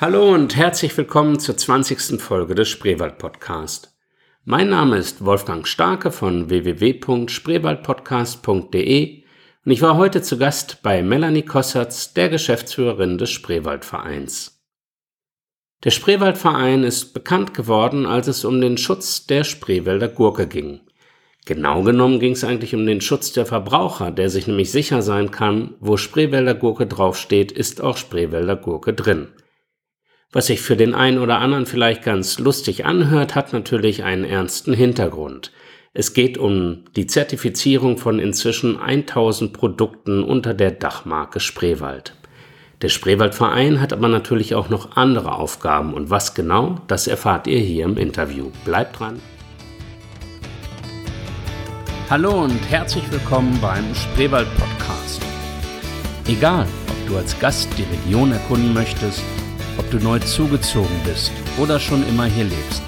Hallo 0.00 0.32
und 0.32 0.54
herzlich 0.54 0.96
willkommen 0.96 1.40
zur 1.40 1.56
20. 1.56 2.22
Folge 2.22 2.54
des 2.54 2.68
Spreewald 2.68 3.18
Podcast. 3.18 3.98
Mein 4.44 4.68
Name 4.68 4.96
ist 4.96 5.24
Wolfgang 5.24 5.66
Starke 5.66 6.12
von 6.12 6.48
www.spreewaldpodcast.de 6.48 9.24
und 9.64 9.72
ich 9.72 9.82
war 9.82 9.96
heute 9.96 10.22
zu 10.22 10.38
Gast 10.38 10.84
bei 10.84 11.02
Melanie 11.02 11.42
Kossertz, 11.42 12.14
der 12.14 12.28
Geschäftsführerin 12.28 13.18
des 13.18 13.32
Spreewaldvereins. 13.32 14.64
Der 15.82 15.90
Spreewaldverein 15.90 16.84
ist 16.84 17.12
bekannt 17.12 17.52
geworden, 17.52 18.06
als 18.06 18.28
es 18.28 18.44
um 18.44 18.60
den 18.60 18.78
Schutz 18.78 19.26
der 19.26 19.42
Spreewälder 19.42 20.06
Gurke 20.06 20.46
ging. 20.46 20.82
Genau 21.44 21.82
genommen 21.82 22.20
ging 22.20 22.34
es 22.34 22.44
eigentlich 22.44 22.72
um 22.72 22.86
den 22.86 23.00
Schutz 23.00 23.32
der 23.32 23.46
Verbraucher, 23.46 24.12
der 24.12 24.30
sich 24.30 24.46
nämlich 24.46 24.70
sicher 24.70 25.02
sein 25.02 25.32
kann, 25.32 25.74
wo 25.80 25.96
Spreewälder 25.96 26.54
Gurke 26.54 26.86
draufsteht, 26.86 27.50
ist 27.50 27.80
auch 27.80 27.96
Spreewälder 27.96 28.54
Gurke 28.54 28.94
drin. 28.94 29.32
Was 30.30 30.48
sich 30.48 30.60
für 30.60 30.76
den 30.76 30.94
einen 30.94 31.20
oder 31.20 31.38
anderen 31.38 31.64
vielleicht 31.64 32.02
ganz 32.02 32.38
lustig 32.38 32.84
anhört, 32.84 33.34
hat 33.34 33.54
natürlich 33.54 34.04
einen 34.04 34.24
ernsten 34.24 34.74
Hintergrund. 34.74 35.52
Es 35.94 36.12
geht 36.12 36.36
um 36.36 36.84
die 36.96 37.06
Zertifizierung 37.06 37.96
von 37.96 38.18
inzwischen 38.18 38.78
1000 38.78 39.54
Produkten 39.54 40.22
unter 40.22 40.52
der 40.52 40.72
Dachmarke 40.72 41.40
Spreewald. 41.40 42.12
Der 42.82 42.90
Spreewaldverein 42.90 43.80
hat 43.80 43.94
aber 43.94 44.08
natürlich 44.08 44.54
auch 44.54 44.68
noch 44.68 44.98
andere 44.98 45.32
Aufgaben 45.32 45.94
und 45.94 46.10
was 46.10 46.34
genau, 46.34 46.76
das 46.88 47.06
erfahrt 47.06 47.46
ihr 47.46 47.60
hier 47.60 47.86
im 47.86 47.96
Interview. 47.96 48.50
Bleibt 48.66 49.00
dran. 49.00 49.20
Hallo 52.10 52.44
und 52.44 52.60
herzlich 52.68 53.10
willkommen 53.10 53.58
beim 53.62 53.94
Spreewald 53.94 54.48
Podcast. 54.58 55.22
Egal, 56.26 56.66
ob 56.90 57.08
du 57.08 57.16
als 57.16 57.38
Gast 57.40 57.70
die 57.78 57.84
Region 57.84 58.30
erkunden 58.32 58.74
möchtest, 58.74 59.22
ob 59.78 59.90
du 59.90 59.98
neu 59.98 60.18
zugezogen 60.18 61.00
bist 61.04 61.32
oder 61.56 61.80
schon 61.80 62.06
immer 62.08 62.26
hier 62.26 62.44
lebst. 62.44 62.82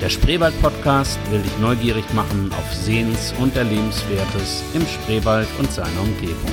Der 0.00 0.10
Spreewald 0.10 0.60
Podcast 0.60 1.18
will 1.30 1.40
dich 1.40 1.58
neugierig 1.60 2.04
machen 2.12 2.50
auf 2.52 2.74
Sehens- 2.74 3.32
und 3.40 3.56
Erlebenswertes 3.56 4.62
im 4.74 4.82
Spreewald 4.86 5.48
und 5.58 5.72
seiner 5.72 6.00
Umgebung. 6.00 6.52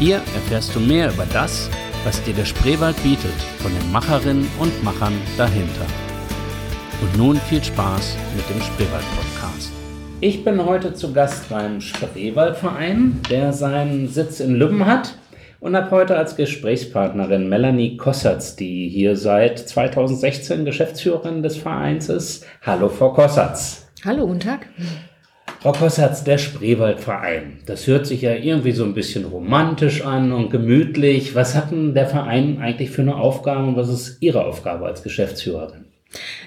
Hier 0.00 0.16
erfährst 0.16 0.74
du 0.74 0.80
mehr 0.80 1.12
über 1.12 1.26
das, 1.32 1.70
was 2.04 2.20
dir 2.24 2.34
der 2.34 2.44
Spreewald 2.44 3.00
bietet, 3.02 3.34
von 3.60 3.72
den 3.72 3.92
Macherinnen 3.92 4.50
und 4.58 4.82
Machern 4.82 5.14
dahinter. 5.36 5.86
Und 7.00 7.16
nun 7.16 7.36
viel 7.36 7.62
Spaß 7.62 8.16
mit 8.36 8.48
dem 8.50 8.60
Spreewald 8.60 9.04
Podcast. 9.16 9.70
Ich 10.20 10.44
bin 10.44 10.64
heute 10.64 10.94
zu 10.94 11.12
Gast 11.12 11.48
beim 11.48 11.80
Spreewaldverein, 11.80 13.20
der 13.30 13.52
seinen 13.52 14.08
Sitz 14.08 14.40
in 14.40 14.56
Lübben 14.56 14.86
hat 14.86 15.14
und 15.64 15.74
habe 15.74 15.90
heute 15.92 16.18
als 16.18 16.36
Gesprächspartnerin 16.36 17.48
Melanie 17.48 17.96
Kossertz, 17.96 18.54
die 18.54 18.86
hier 18.90 19.16
seit 19.16 19.58
2016 19.58 20.66
Geschäftsführerin 20.66 21.42
des 21.42 21.56
Vereins 21.56 22.10
ist. 22.10 22.46
Hallo, 22.60 22.90
Frau 22.90 23.14
Kossertz. 23.14 23.88
Hallo, 24.04 24.26
guten 24.26 24.40
Tag. 24.40 24.68
Frau 25.60 25.72
Kossertz, 25.72 26.22
der 26.22 26.36
Spreewaldverein. 26.36 27.60
Das 27.64 27.86
hört 27.86 28.04
sich 28.04 28.20
ja 28.20 28.34
irgendwie 28.34 28.72
so 28.72 28.84
ein 28.84 28.92
bisschen 28.92 29.24
romantisch 29.24 30.04
an 30.04 30.32
und 30.32 30.50
gemütlich. 30.50 31.34
Was 31.34 31.54
hat 31.54 31.70
denn 31.70 31.94
der 31.94 32.08
Verein 32.08 32.58
eigentlich 32.60 32.90
für 32.90 33.00
eine 33.00 33.16
Aufgabe 33.16 33.66
und 33.66 33.76
was 33.76 33.88
ist 33.88 34.18
Ihre 34.20 34.44
Aufgabe 34.44 34.84
als 34.84 35.02
Geschäftsführerin? 35.02 35.86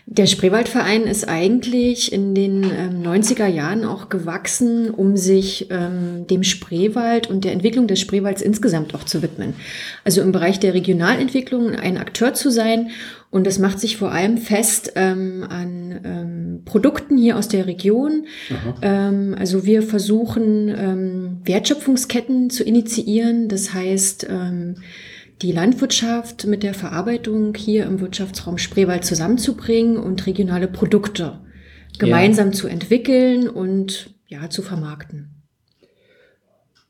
Der 0.05 0.25
Spreewaldverein 0.25 1.03
ist 1.03 1.27
eigentlich 1.27 2.13
in 2.13 2.33
den 2.33 2.63
ähm, 2.63 3.03
90er 3.03 3.47
Jahren 3.47 3.83
auch 3.83 4.07
gewachsen, 4.07 4.89
um 4.89 5.17
sich 5.17 5.67
ähm, 5.69 6.25
dem 6.27 6.43
Spreewald 6.43 7.29
und 7.29 7.43
der 7.43 7.51
Entwicklung 7.51 7.87
des 7.87 7.99
Spreewalds 7.99 8.41
insgesamt 8.41 8.95
auch 8.95 9.03
zu 9.03 9.21
widmen. 9.21 9.53
Also 10.05 10.21
im 10.21 10.31
Bereich 10.31 10.59
der 10.61 10.73
Regionalentwicklung 10.73 11.75
ein 11.75 11.97
Akteur 11.97 12.33
zu 12.33 12.49
sein. 12.49 12.91
Und 13.29 13.45
das 13.45 13.59
macht 13.59 13.81
sich 13.81 13.97
vor 13.97 14.13
allem 14.13 14.37
fest 14.37 14.93
ähm, 14.95 15.45
an 15.49 15.99
ähm, 16.05 16.61
Produkten 16.63 17.17
hier 17.17 17.37
aus 17.37 17.49
der 17.49 17.67
Region. 17.67 18.27
Ähm, 18.81 19.35
also 19.37 19.65
wir 19.65 19.81
versuchen 19.81 20.69
ähm, 20.69 21.41
Wertschöpfungsketten 21.43 22.49
zu 22.49 22.63
initiieren. 22.63 23.49
Das 23.49 23.73
heißt, 23.73 24.27
die 25.41 25.51
Landwirtschaft 25.51 26.45
mit 26.45 26.63
der 26.63 26.73
Verarbeitung 26.73 27.53
hier 27.55 27.85
im 27.85 27.99
Wirtschaftsraum 27.99 28.57
Spreewald 28.57 29.05
zusammenzubringen 29.05 29.97
und 29.97 30.25
regionale 30.25 30.67
Produkte 30.67 31.39
gemeinsam 31.99 32.47
ja. 32.47 32.53
zu 32.53 32.67
entwickeln 32.67 33.49
und 33.49 34.15
ja, 34.27 34.49
zu 34.49 34.61
vermarkten. 34.61 35.43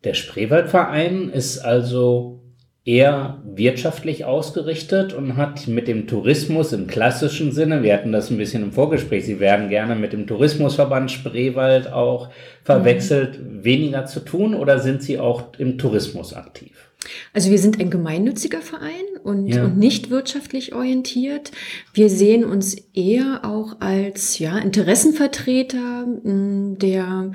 Der 0.04 0.14
Spreewaldverein 0.14 1.30
ist 1.30 1.60
also 1.60 2.42
eher 2.86 3.44
wirtschaftlich 3.44 4.24
ausgerichtet 4.24 5.12
und 5.12 5.36
hat 5.36 5.68
mit 5.68 5.90
dem 5.90 6.08
Tourismus 6.08 6.72
im 6.72 6.88
klassischen 6.88 7.52
Sinne, 7.52 7.84
wir 7.84 7.94
hatten 7.94 8.14
das 8.14 8.32
ein 8.32 8.38
bisschen 8.38 8.64
im 8.64 8.72
Vorgespräch, 8.72 9.26
Sie 9.26 9.42
werden 9.42 9.68
gerne 9.68 9.96
mit 9.96 10.14
dem 10.14 10.26
Tourismusverband 10.26 11.12
Spreewald 11.12 11.92
auch 11.92 12.30
verwechselt, 12.64 13.44
mhm. 13.44 13.66
weniger 13.66 14.06
zu 14.06 14.22
tun 14.22 14.54
oder 14.54 14.80
sind 14.80 15.04
Sie 15.04 15.20
auch 15.20 15.54
im 15.58 15.78
Tourismus 15.78 16.34
aktiv? 16.34 16.87
Also 17.34 17.52
wir 17.52 17.60
sind 17.60 17.80
ein 17.80 17.90
gemeinnütziger 17.90 18.62
Verein 18.62 19.06
und, 19.24 19.48
ja. 19.48 19.66
und 19.66 19.78
nicht 19.78 20.10
wirtschaftlich 20.10 20.74
orientiert. 20.74 21.52
Wir 21.94 22.10
sehen 22.10 22.44
uns 22.44 22.76
eher 22.94 23.42
auch 23.44 23.78
als 23.80 24.40
ja, 24.40 24.58
Interessenvertreter 24.58 26.06
hm, 26.24 26.78
der 26.80 27.32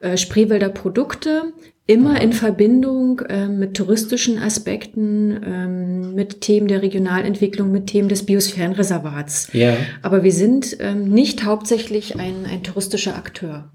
äh, 0.00 0.16
Spreewälder 0.16 0.68
Produkte, 0.68 1.52
immer 1.86 2.20
in 2.20 2.32
Verbindung 2.32 3.20
äh, 3.20 3.46
mit 3.46 3.76
touristischen 3.76 4.38
Aspekten, 4.38 5.38
ähm, 5.44 6.14
mit 6.14 6.40
Themen 6.40 6.66
der 6.66 6.82
Regionalentwicklung, 6.82 7.70
mit 7.70 7.88
Themen 7.88 8.08
des 8.08 8.24
Biosphärenreservats. 8.24 9.52
Ja. 9.52 9.76
Aber 10.02 10.24
wir 10.24 10.32
sind 10.32 10.78
ähm, 10.80 11.10
nicht 11.10 11.44
hauptsächlich 11.44 12.18
ein, 12.18 12.46
ein 12.50 12.62
touristischer 12.62 13.16
Akteur. 13.16 13.70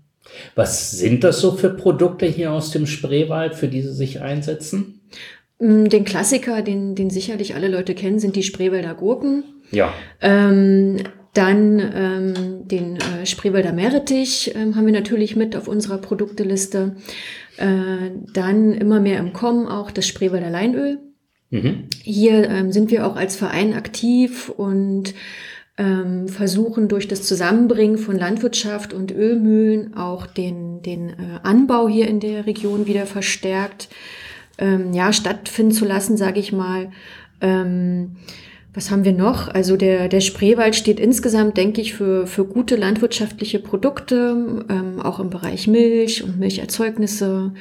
Was 0.56 0.92
sind 0.92 1.24
das 1.24 1.40
so 1.40 1.52
für 1.56 1.70
Produkte 1.70 2.26
hier 2.26 2.52
aus 2.52 2.72
dem 2.72 2.86
Spreewald, 2.86 3.56
für 3.56 3.68
die 3.68 3.82
Sie 3.82 3.94
sich 3.94 4.22
einsetzen? 4.22 4.99
Mm, 5.60 5.86
den 5.86 6.06
Klassiker, 6.06 6.62
den, 6.62 6.96
den 6.96 7.10
sicherlich 7.10 7.56
alle 7.56 7.68
Leute 7.68 7.94
kennen, 7.94 8.20
sind 8.20 8.36
die 8.36 8.44
Spreewälder 8.44 8.94
Gurken. 8.96 9.44
Ja. 9.72 9.94
Ähm, 10.22 10.98
dann 11.34 11.80
ähm, 11.80 12.68
den 12.68 12.96
äh, 12.96 13.26
Spreewälder 13.26 13.72
Meerrettich 13.72 14.56
ähm, 14.56 14.76
haben 14.76 14.86
wir 14.86 14.94
natürlich 14.94 15.36
mit 15.36 15.56
auf 15.56 15.68
unserer 15.68 16.00
Produkteliste. 16.00 16.96
Äh, 17.58 18.12
dann 18.34 18.74
immer 18.74 19.00
mehr 19.00 19.20
im 19.20 19.34
Kommen 19.34 19.68
auch 19.68 19.92
das 19.92 20.08
Spreewälder 20.08 20.50
Leinöl. 20.50 21.00
Mhm. 21.52 21.86
Hier 22.04 22.50
ähm, 22.50 22.72
sind 22.72 22.90
wir 22.90 23.06
auch 23.06 23.16
als 23.16 23.36
Verein 23.36 23.74
aktiv 23.74 24.50
und 24.50 25.14
ähm, 25.78 26.28
versuchen 26.28 26.88
durch 26.88 27.08
das 27.08 27.24
Zusammenbringen 27.24 27.98
von 27.98 28.18
Landwirtschaft 28.18 28.94
und 28.94 29.12
Ölmühlen 29.12 29.96
auch 29.96 30.26
den, 30.26 30.82
den 30.82 31.10
äh, 31.10 31.40
Anbau 31.44 31.88
hier 31.88 32.08
in 32.08 32.20
der 32.20 32.46
Region 32.46 32.88
wieder 32.88 33.06
verstärkt 33.06 33.90
ähm, 34.60 34.94
ja, 34.94 35.12
stattfinden 35.12 35.72
zu 35.72 35.86
lassen, 35.86 36.18
sage 36.18 36.40
ich 36.40 36.52
mal. 36.52 36.92
Ähm, 37.42 38.18
was 38.74 38.92
haben 38.92 39.04
wir 39.04 39.14
noch? 39.14 39.48
Also 39.48 39.78
der, 39.78 40.10
der 40.10 40.22
Spreewald 40.22 40.76
steht 40.76 41.00
insgesamt, 41.00 41.58
denke 41.58 41.82
ich, 41.82 41.96
für, 41.96 42.28
für 42.28 42.46
gute 42.46 42.76
landwirtschaftliche 42.76 43.60
Produkte, 43.60 44.66
ähm, 44.70 45.00
auch 45.02 45.20
im 45.20 45.32
Bereich 45.32 45.68
Milch 45.68 46.24
und 46.24 46.38
Milcherzeugnisse, 46.40 47.54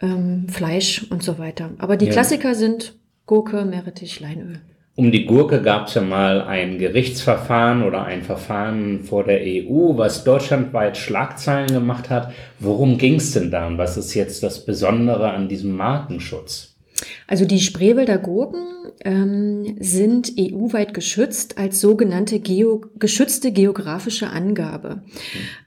ähm, 0.00 0.46
Fleisch 0.48 1.06
und 1.10 1.22
so 1.22 1.38
weiter. 1.38 1.70
Aber 1.78 1.96
die 1.96 2.06
ja. 2.06 2.12
Klassiker 2.12 2.54
sind 2.54 2.94
Gurke, 3.24 3.64
Meerrettich, 3.64 4.20
Leinöl. 4.20 4.60
Um 4.94 5.10
die 5.10 5.24
Gurke 5.24 5.62
gab 5.62 5.88
es 5.88 5.94
ja 5.94 6.02
mal 6.02 6.42
ein 6.42 6.78
Gerichtsverfahren 6.78 7.82
oder 7.82 8.04
ein 8.04 8.22
Verfahren 8.22 9.04
vor 9.04 9.24
der 9.24 9.40
EU, 9.40 9.96
was 9.96 10.22
deutschlandweit 10.22 10.98
Schlagzeilen 10.98 11.72
gemacht 11.72 12.10
hat. 12.10 12.32
Worum 12.58 12.98
ging 12.98 13.14
es 13.14 13.32
denn 13.32 13.50
da 13.50 13.66
und 13.66 13.78
was 13.78 13.96
ist 13.96 14.12
jetzt 14.12 14.42
das 14.42 14.66
Besondere 14.66 15.30
an 15.30 15.48
diesem 15.48 15.74
Markenschutz? 15.74 16.74
Also 17.26 17.46
die 17.46 17.60
Spreewälder 17.60 18.18
Gurken 18.18 18.81
ähm, 19.04 19.76
sind 19.80 20.32
EU-weit 20.38 20.94
geschützt 20.94 21.58
als 21.58 21.80
sogenannte 21.80 22.38
geo 22.38 22.82
geschützte 22.98 23.52
geografische 23.52 24.30
Angabe. 24.30 24.96
Mhm. 24.96 25.02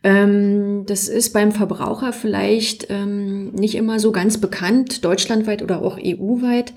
Ähm, 0.03 0.83
das 0.85 1.07
ist 1.07 1.33
beim 1.33 1.51
Verbraucher 1.51 2.13
vielleicht 2.13 2.87
ähm, 2.89 3.51
nicht 3.51 3.75
immer 3.75 3.99
so 3.99 4.11
ganz 4.11 4.39
bekannt, 4.39 5.03
deutschlandweit 5.03 5.61
oder 5.61 5.81
auch 5.81 5.97
EU-weit. 5.97 6.73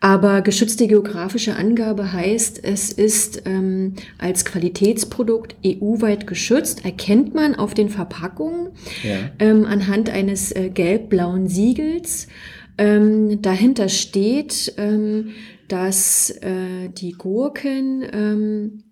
Aber 0.00 0.42
geschützte 0.42 0.86
geografische 0.86 1.56
Angabe 1.56 2.12
heißt, 2.12 2.62
es 2.62 2.92
ist 2.92 3.42
ähm, 3.46 3.94
als 4.18 4.44
Qualitätsprodukt 4.44 5.56
EU-weit 5.64 6.26
geschützt, 6.26 6.84
erkennt 6.84 7.34
man 7.34 7.54
auf 7.54 7.74
den 7.74 7.88
Verpackungen 7.88 8.68
ja. 9.02 9.30
Ähm, 9.38 9.64
anhand 9.64 10.10
eines 10.10 10.52
äh, 10.52 10.68
gelb-blauen 10.68 11.48
Siegels. 11.48 12.28
Ähm, 12.76 13.40
dahinter 13.42 13.88
steht, 13.88 14.74
ähm, 14.76 15.30
dass 15.68 16.30
äh, 16.30 16.88
die 16.90 17.12
Gurken 17.12 18.04
ähm, 18.12 18.84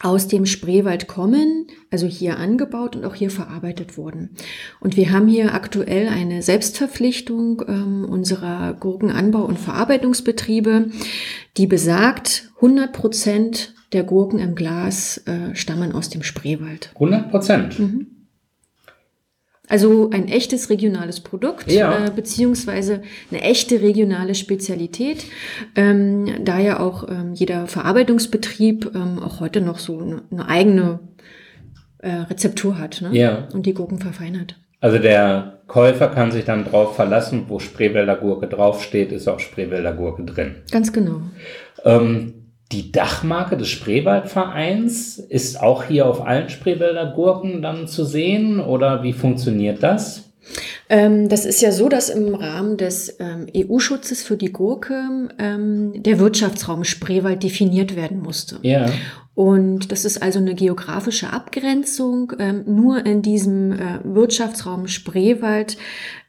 aus 0.00 0.28
dem 0.28 0.46
Spreewald 0.46 1.08
kommen, 1.08 1.66
also 1.90 2.06
hier 2.06 2.38
angebaut 2.38 2.94
und 2.94 3.04
auch 3.04 3.14
hier 3.14 3.30
verarbeitet 3.30 3.96
wurden. 3.96 4.30
Und 4.80 4.96
wir 4.96 5.10
haben 5.10 5.26
hier 5.26 5.54
aktuell 5.54 6.08
eine 6.08 6.42
Selbstverpflichtung 6.42 7.62
ähm, 7.66 8.04
unserer 8.04 8.74
Gurkenanbau- 8.74 9.44
und 9.44 9.58
Verarbeitungsbetriebe, 9.58 10.90
die 11.56 11.66
besagt, 11.66 12.52
100 12.56 12.92
Prozent 12.92 13.74
der 13.92 14.04
Gurken 14.04 14.38
im 14.38 14.54
Glas 14.54 15.18
äh, 15.26 15.54
stammen 15.54 15.92
aus 15.92 16.10
dem 16.10 16.22
Spreewald. 16.22 16.90
100 16.94 17.30
Prozent? 17.30 17.78
Mhm. 17.78 18.17
Also 19.68 20.10
ein 20.10 20.28
echtes 20.28 20.70
regionales 20.70 21.20
Produkt, 21.20 21.70
ja. 21.70 22.06
äh, 22.06 22.10
beziehungsweise 22.10 23.02
eine 23.30 23.42
echte 23.42 23.82
regionale 23.82 24.34
Spezialität, 24.34 25.24
ähm, 25.76 26.26
da 26.44 26.58
ja 26.58 26.80
auch 26.80 27.08
ähm, 27.08 27.34
jeder 27.34 27.66
Verarbeitungsbetrieb 27.66 28.92
ähm, 28.94 29.18
auch 29.18 29.40
heute 29.40 29.60
noch 29.60 29.78
so 29.78 29.98
eine, 29.98 30.22
eine 30.30 30.48
eigene 30.48 31.00
äh, 31.98 32.10
Rezeptur 32.10 32.78
hat 32.78 33.02
ne? 33.02 33.10
ja. 33.12 33.48
und 33.52 33.66
die 33.66 33.74
Gurken 33.74 33.98
verfeinert. 33.98 34.56
Also 34.80 34.98
der 34.98 35.60
Käufer 35.66 36.08
kann 36.08 36.30
sich 36.30 36.44
dann 36.44 36.64
drauf 36.64 36.94
verlassen, 36.94 37.46
wo 37.48 37.58
Spreewälder 37.58 38.16
Gurke 38.16 38.46
draufsteht, 38.46 39.12
ist 39.12 39.28
auch 39.28 39.40
Spreewälder 39.40 39.92
Gurke 39.92 40.24
drin. 40.24 40.56
Ganz 40.70 40.92
genau. 40.92 41.20
Ähm, 41.84 42.37
die 42.72 42.92
Dachmarke 42.92 43.56
des 43.56 43.68
Spreewaldvereins 43.68 45.18
ist 45.18 45.60
auch 45.60 45.84
hier 45.84 46.06
auf 46.06 46.26
allen 46.26 46.50
Spreewälder 46.50 47.12
Gurken 47.14 47.62
dann 47.62 47.88
zu 47.88 48.04
sehen 48.04 48.60
oder 48.60 49.02
wie 49.02 49.14
funktioniert 49.14 49.82
das? 49.82 50.24
Ähm, 50.90 51.28
das 51.28 51.44
ist 51.44 51.60
ja 51.60 51.72
so, 51.72 51.88
dass 51.88 52.08
im 52.08 52.34
Rahmen 52.34 52.76
des 52.76 53.16
ähm, 53.20 53.46
EU-Schutzes 53.54 54.22
für 54.22 54.36
die 54.36 54.52
Gurke 54.52 55.28
ähm, 55.38 56.02
der 56.02 56.18
Wirtschaftsraum 56.18 56.84
Spreewald 56.84 57.42
definiert 57.42 57.96
werden 57.96 58.20
musste. 58.20 58.58
Ja. 58.62 58.86
Und 59.34 59.92
das 59.92 60.04
ist 60.04 60.22
also 60.22 60.38
eine 60.38 60.54
geografische 60.54 61.30
Abgrenzung. 61.32 62.32
Ähm, 62.38 62.64
nur 62.66 63.04
in 63.04 63.22
diesem 63.22 63.72
äh, 63.72 64.00
Wirtschaftsraum 64.02 64.88
Spreewald 64.88 65.76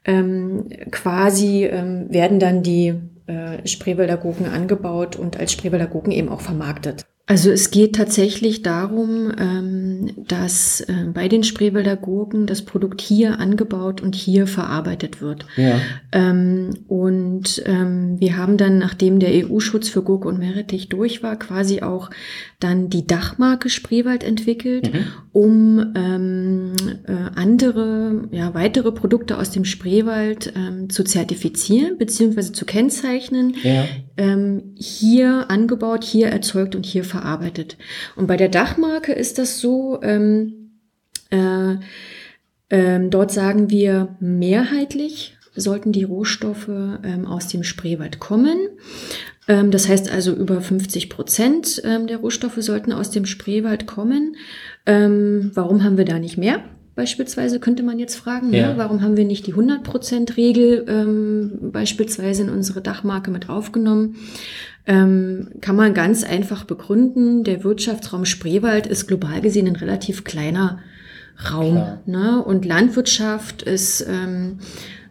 ähm, 0.06 0.68
quasi 0.92 1.66
ähm, 1.66 2.08
werden 2.10 2.40
dann 2.40 2.62
die 2.62 2.96
äh, 3.30 3.68
Spreewälder 3.68 4.18
Gurken 4.18 4.48
angebaut 4.48 5.16
und 5.16 5.38
als 5.38 5.52
Spreewälder 5.52 5.88
Gurken 5.88 6.12
eben 6.12 6.30
auch 6.30 6.42
vermarktet. 6.42 7.06
Also 7.30 7.52
es 7.52 7.70
geht 7.70 7.94
tatsächlich 7.94 8.64
darum, 8.64 9.32
ähm, 9.38 10.10
dass 10.28 10.82
äh, 10.82 11.06
bei 11.14 11.28
den 11.28 11.44
Spreewälder 11.44 11.96
Gurken 11.96 12.48
das 12.48 12.64
Produkt 12.64 13.02
hier 13.02 13.40
angebaut 13.40 14.02
und 14.02 14.16
hier 14.16 14.48
verarbeitet 14.48 15.22
wird. 15.22 15.46
Ja. 15.56 15.80
Ähm, 16.12 16.72
und 16.88 17.62
ähm, 17.68 18.20
wir 18.20 18.36
haben 18.36 18.58
dann, 18.58 18.80
nachdem 18.80 19.20
der 19.20 19.30
EU-Schutz 19.48 19.90
für 19.90 20.02
Gurke 20.02 20.28
und 20.28 20.40
Meerrettich 20.40 20.90
durch 20.90 21.22
war, 21.22 21.38
quasi 21.38 21.84
auch 21.84 22.10
dann 22.60 22.90
die 22.90 23.06
Dachmarke 23.06 23.70
Spreewald 23.70 24.24
entwickelt, 24.24 24.92
mhm. 24.92 25.06
um 25.32 25.80
äh, 25.94 27.12
andere, 27.36 28.28
ja, 28.32 28.56
weitere 28.56 28.92
Produkte 28.92 29.38
aus 29.38 29.52
dem 29.52 29.66
Spreewald 29.66 30.52
zu 30.90 31.04
zertifizieren 31.04 32.00
bzw. 32.00 32.54
zu 32.54 32.66
kennzeichnen. 32.66 33.54
Ja. 33.62 33.86
Ähm, 34.20 34.76
hier 34.76 35.50
angebaut, 35.50 36.04
hier 36.04 36.28
erzeugt 36.28 36.76
und 36.76 36.86
hier 36.86 37.06
verarbeitet. 37.06 37.78
Und 38.18 38.28
bei 38.28 38.36
der 38.36 38.50
Dachmarke 38.50 39.14
ist 39.14 39.38
das 39.38 39.62
so, 39.62 40.02
ähm, 40.04 40.72
äh, 41.30 41.76
ähm, 42.70 43.10
dort 43.10 43.32
sagen 43.32 43.70
wir 43.70 44.18
mehrheitlich 44.20 45.38
sollten 45.56 45.94
die 45.94 46.04
Rohstoffe 46.04 46.68
ähm, 46.68 47.26
aus 47.26 47.48
dem 47.48 47.64
Spreewald 47.64 48.20
kommen. 48.20 48.58
Ähm, 49.48 49.72
das 49.72 49.88
heißt 49.88 50.12
also 50.12 50.34
über 50.34 50.60
50 50.60 51.10
Prozent 51.10 51.82
ähm, 51.86 52.08
der 52.08 52.18
Rohstoffe 52.18 52.58
sollten 52.60 52.92
aus 52.92 53.12
dem 53.12 53.26
Spreewald 53.26 53.88
kommen. 53.88 54.36
Ähm, 54.86 55.52
warum 55.54 55.84
haben 55.84 55.98
wir 55.98 56.06
da 56.06 56.20
nicht 56.20 56.38
mehr? 56.38 56.62
Beispielsweise 57.00 57.62
könnte 57.62 57.82
man 57.82 57.98
jetzt 57.98 58.16
fragen, 58.16 58.50
ne? 58.50 58.58
Ja. 58.58 58.74
ne? 58.74 58.78
warum 58.78 59.02
haben 59.02 59.16
wir 59.16 59.24
nicht 59.24 59.48
die 59.48 59.54
100%-Regel 59.54 60.84
ähm, 60.90 61.72
beispielsweise 61.72 62.42
in 62.42 62.50
unsere 62.50 62.82
Dachmarke 62.82 63.32
mit 63.32 63.48
aufgenommen? 63.48 64.18
Ähm, 64.86 65.48
kann 65.62 65.78
man 65.78 65.94
ganz 65.94 66.26
einfach 66.26 66.66
begründen. 66.66 67.46
Der 67.46 67.64
Wirtschaftsraum 67.64 68.26
Spreewald 68.26 68.86
ist 68.86 69.08
global 69.08 69.40
gesehen 69.40 69.68
ein 69.68 69.78
relativ 69.78 70.26
kleiner 70.26 70.80
Raum. 71.50 72.00
Ne? 72.06 72.44
Und 72.44 72.66
Landwirtschaft 72.66 73.62
ist 73.62 74.06
ähm, 74.06 74.60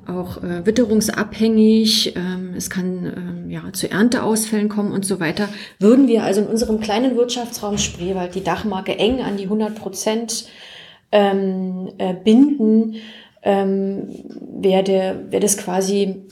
auch 0.07 0.43
äh, 0.43 0.67
witterungsabhängig, 0.67 2.17
ähm, 2.17 2.53
es 2.55 2.69
kann 2.69 3.15
ähm, 3.17 3.51
ja 3.51 3.63
zu 3.73 3.91
Ernteausfällen 3.91 4.69
kommen 4.69 4.93
und 4.93 5.07
so 5.07 5.21
weiter. 5.21 5.49
Würden 5.79 6.07
wir 6.07 6.25
also 6.25 6.43
in 6.43 6.49
unserem 6.49 6.81
kleinen 6.81 7.17
Wirtschaftsraum 7.17 7.79
Spreewald 7.79 8.35
die 8.35 8.45
Dachmarke 8.45 8.99
eng 8.99 9.23
an 9.23 9.39
die 9.39 9.45
100 9.45 9.75
Prozent 9.75 10.49
ähm, 11.13 11.91
äh, 11.99 12.15
binden, 12.15 12.97
ähm, 13.43 14.09
wäre 14.61 15.25
wär 15.31 15.41
das 15.41 15.57
quasi 15.57 16.23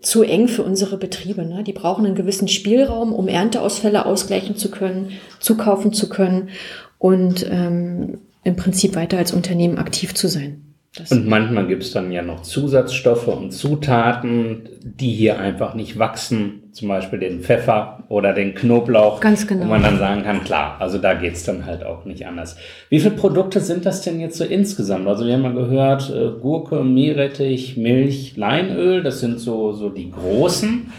zu 0.00 0.22
eng 0.22 0.48
für 0.48 0.62
unsere 0.62 0.98
Betriebe. 0.98 1.44
Ne? 1.44 1.64
Die 1.64 1.72
brauchen 1.72 2.06
einen 2.06 2.14
gewissen 2.14 2.48
Spielraum, 2.48 3.12
um 3.12 3.28
Ernteausfälle 3.28 4.06
ausgleichen 4.06 4.56
zu 4.56 4.70
können, 4.70 5.12
zukaufen 5.40 5.92
zu 5.92 6.08
können 6.08 6.50
und 6.98 7.46
ähm, 7.50 8.18
im 8.44 8.56
Prinzip 8.56 8.94
weiter 8.96 9.18
als 9.18 9.32
Unternehmen 9.32 9.78
aktiv 9.78 10.14
zu 10.14 10.28
sein. 10.28 10.67
Das 10.98 11.12
und 11.12 11.28
manchmal 11.28 11.66
gibt 11.66 11.84
es 11.84 11.92
dann 11.92 12.10
ja 12.10 12.22
noch 12.22 12.42
Zusatzstoffe 12.42 13.28
und 13.28 13.52
Zutaten, 13.52 14.68
die 14.82 15.12
hier 15.12 15.38
einfach 15.38 15.74
nicht 15.74 15.98
wachsen, 15.98 16.64
zum 16.72 16.88
Beispiel 16.88 17.18
den 17.18 17.40
Pfeffer 17.40 18.04
oder 18.08 18.32
den 18.32 18.54
Knoblauch. 18.54 19.20
Ganz 19.20 19.46
genau. 19.46 19.64
Wo 19.64 19.68
man 19.68 19.82
dann 19.82 19.98
sagen 19.98 20.24
kann, 20.24 20.42
klar, 20.42 20.76
also 20.80 20.98
da 20.98 21.14
geht's 21.14 21.44
dann 21.44 21.66
halt 21.66 21.84
auch 21.84 22.04
nicht 22.04 22.26
anders. 22.26 22.56
Wie 22.88 22.98
viele 22.98 23.14
Produkte 23.14 23.60
sind 23.60 23.86
das 23.86 24.02
denn 24.02 24.18
jetzt 24.18 24.36
so 24.36 24.44
insgesamt? 24.44 25.06
Also 25.06 25.26
wir 25.26 25.34
haben 25.34 25.42
mal 25.42 25.54
gehört, 25.54 26.10
äh, 26.10 26.30
Gurke, 26.40 26.82
Meerrettich, 26.82 27.76
Milch, 27.76 28.36
Leinöl, 28.36 29.02
das 29.02 29.20
sind 29.20 29.38
so, 29.38 29.72
so 29.72 29.90
die 29.90 30.10
großen. 30.10 30.90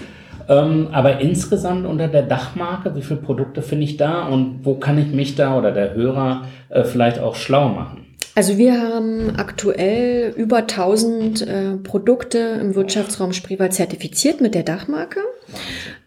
Ähm, 0.47 0.87
aber 0.91 1.19
insgesamt 1.19 1.85
unter 1.85 2.07
der 2.07 2.23
Dachmarke, 2.23 2.95
wie 2.95 3.03
viele 3.03 3.19
Produkte 3.19 3.61
finde 3.61 3.83
ich 3.83 3.97
da 3.97 4.27
und 4.27 4.61
wo 4.63 4.75
kann 4.75 4.97
ich 4.97 5.13
mich 5.13 5.35
da 5.35 5.57
oder 5.57 5.71
der 5.71 5.93
Hörer 5.93 6.43
äh, 6.69 6.83
vielleicht 6.83 7.19
auch 7.19 7.35
schlau 7.35 7.69
machen? 7.69 8.08
Also 8.35 8.57
wir 8.57 8.81
haben 8.81 9.35
aktuell 9.37 10.33
über 10.35 10.57
1000 10.57 11.41
äh, 11.41 11.77
Produkte 11.77 12.37
im 12.61 12.75
Wirtschaftsraum 12.75 13.33
Spreewald 13.33 13.73
zertifiziert 13.73 14.41
mit 14.41 14.55
der 14.55 14.63
Dachmarke. 14.63 15.19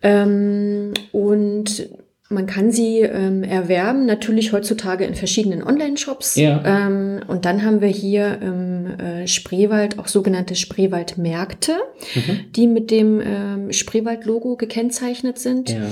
Ähm, 0.03 0.95
und 1.13 1.89
man 2.33 2.47
kann 2.47 2.73
sie 2.73 3.01
ähm, 3.01 3.43
erwerben, 3.43 4.07
natürlich 4.07 4.53
heutzutage 4.53 5.05
in 5.05 5.15
verschiedenen 5.15 5.63
Online-Shops. 5.63 6.37
Ja. 6.37 6.63
Ähm, 6.65 7.21
und 7.29 7.45
dann 7.45 7.63
haben 7.65 7.81
wir 7.81 7.89
hier 7.89 8.39
im 8.41 8.87
äh, 8.87 9.27
Spreewald 9.27 9.99
auch 9.99 10.09
sogenannte 10.09 10.55
Spreewaldmärkte, 10.55 11.77
mhm. 12.15 12.53
die 12.57 12.67
mit 12.67 12.91
dem 12.91 13.21
ähm, 13.21 13.73
Spreewald-Logo 13.73 14.57
gekennzeichnet 14.57 15.39
sind. 15.39 15.71
Ja. 15.71 15.83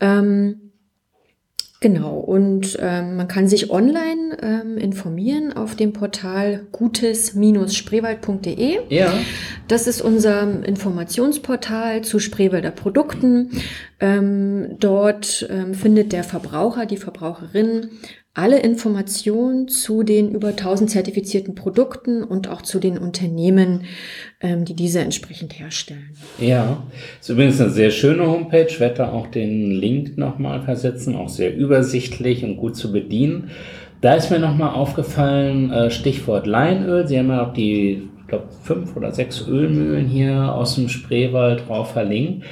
Ähm, 0.00 0.71
Genau, 1.82 2.18
und 2.20 2.78
ähm, 2.80 3.16
man 3.16 3.26
kann 3.26 3.48
sich 3.48 3.72
online 3.72 4.36
ähm, 4.40 4.78
informieren 4.78 5.52
auf 5.52 5.74
dem 5.74 5.92
Portal 5.92 6.60
gutes-spreewald.de. 6.70 8.78
Ja. 8.88 9.12
Das 9.66 9.88
ist 9.88 10.00
unser 10.00 10.64
Informationsportal 10.64 12.02
zu 12.02 12.20
Spreewälder 12.20 12.70
Produkten. 12.70 13.50
Ähm, 13.98 14.76
dort 14.78 15.44
ähm, 15.50 15.74
findet 15.74 16.12
der 16.12 16.22
Verbraucher, 16.22 16.86
die 16.86 16.98
Verbraucherin 16.98 17.90
alle 18.34 18.60
Informationen 18.60 19.68
zu 19.68 20.02
den 20.02 20.30
über 20.30 20.48
1000 20.48 20.88
zertifizierten 20.88 21.54
Produkten 21.54 22.24
und 22.24 22.48
auch 22.48 22.62
zu 22.62 22.78
den 22.78 22.96
Unternehmen, 22.96 23.84
ähm, 24.40 24.64
die 24.64 24.74
diese 24.74 25.00
entsprechend 25.00 25.58
herstellen. 25.58 26.14
Ja, 26.40 26.82
ist 27.20 27.28
übrigens 27.28 27.60
eine 27.60 27.70
sehr 27.70 27.90
schöne 27.90 28.26
Homepage. 28.26 28.66
Ich 28.66 28.80
werde 28.80 28.96
da 28.96 29.12
auch 29.12 29.26
den 29.26 29.70
Link 29.70 30.16
nochmal 30.16 30.62
versetzen, 30.62 31.14
auch 31.14 31.28
sehr 31.28 31.54
übersichtlich 31.54 32.42
und 32.42 32.56
gut 32.56 32.74
zu 32.74 32.90
bedienen. 32.90 33.50
Da 34.00 34.14
ist 34.14 34.30
mir 34.30 34.38
nochmal 34.38 34.74
aufgefallen, 34.74 35.70
äh, 35.70 35.90
Stichwort 35.90 36.46
Leinöl. 36.46 37.06
Sie 37.06 37.18
haben 37.18 37.28
ja 37.28 37.46
auch 37.46 37.52
die, 37.52 38.08
ich 38.18 38.28
glaube, 38.28 38.48
fünf 38.62 38.96
oder 38.96 39.12
sechs 39.12 39.46
Ölmühlen 39.46 40.06
hier 40.06 40.54
aus 40.54 40.74
dem 40.76 40.88
Spreewald 40.88 41.68
drauf 41.68 41.92
verlinkt. 41.92 42.44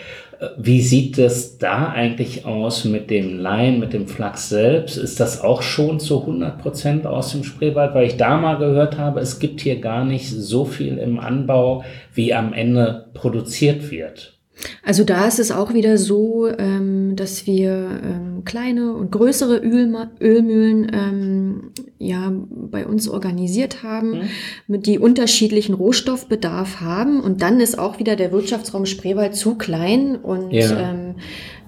Wie 0.57 0.81
sieht 0.81 1.19
es 1.19 1.59
da 1.59 1.91
eigentlich 1.91 2.47
aus 2.47 2.87
mit 2.87 3.11
dem 3.11 3.39
Lein, 3.39 3.79
mit 3.79 3.93
dem 3.93 4.09
Flachs 4.09 4.49
selbst? 4.49 4.97
Ist 4.97 5.21
das 5.21 5.43
auch 5.43 5.61
schon 5.61 6.01
zu 6.01 6.21
100 6.21 6.59
Prozent 6.59 7.07
aus 7.07 7.33
dem 7.33 7.45
Spreewald? 7.45 7.95
Weil 7.95 8.07
ich 8.07 8.17
da 8.17 8.39
mal 8.39 8.57
gehört 8.57 8.97
habe, 8.97 9.21
es 9.21 9.39
gibt 9.39 9.61
hier 9.61 9.81
gar 9.81 10.05
nicht 10.05 10.31
so 10.31 10.65
viel 10.65 10.97
im 10.97 11.21
Anbau, 11.21 11.85
wie 12.15 12.33
am 12.33 12.55
Ende 12.55 13.11
produziert 13.13 13.91
wird. 13.91 14.40
Also 14.83 15.05
da 15.05 15.27
ist 15.27 15.39
es 15.39 15.51
auch 15.51 15.75
wieder 15.75 15.99
so, 15.99 16.49
ähm, 16.49 17.17
dass 17.17 17.47
wir 17.47 18.01
ähm, 18.03 18.45
kleine 18.45 18.93
und 18.93 19.11
größere 19.11 19.59
Ölma 19.59 20.11
Ölmühlen 20.21 20.91
ähm, 20.93 21.73
ja 21.99 22.33
bei 22.49 22.87
uns 22.87 23.09
organisiert 23.09 23.83
haben, 23.83 24.11
mhm. 24.11 24.23
mit 24.67 24.87
die 24.87 24.99
unterschiedlichen 24.99 25.75
Rohstoffbedarf 25.75 26.81
haben 26.81 27.21
und 27.21 27.43
dann 27.43 27.61
ist 27.61 27.79
auch 27.79 27.99
wieder 27.99 28.17
der 28.17 28.33
Wirtschaftsraum 28.33 28.87
Spreewald 28.87 29.35
zu 29.35 29.57
klein 29.57 30.17
und 30.17 30.51
ja. 30.53 31.15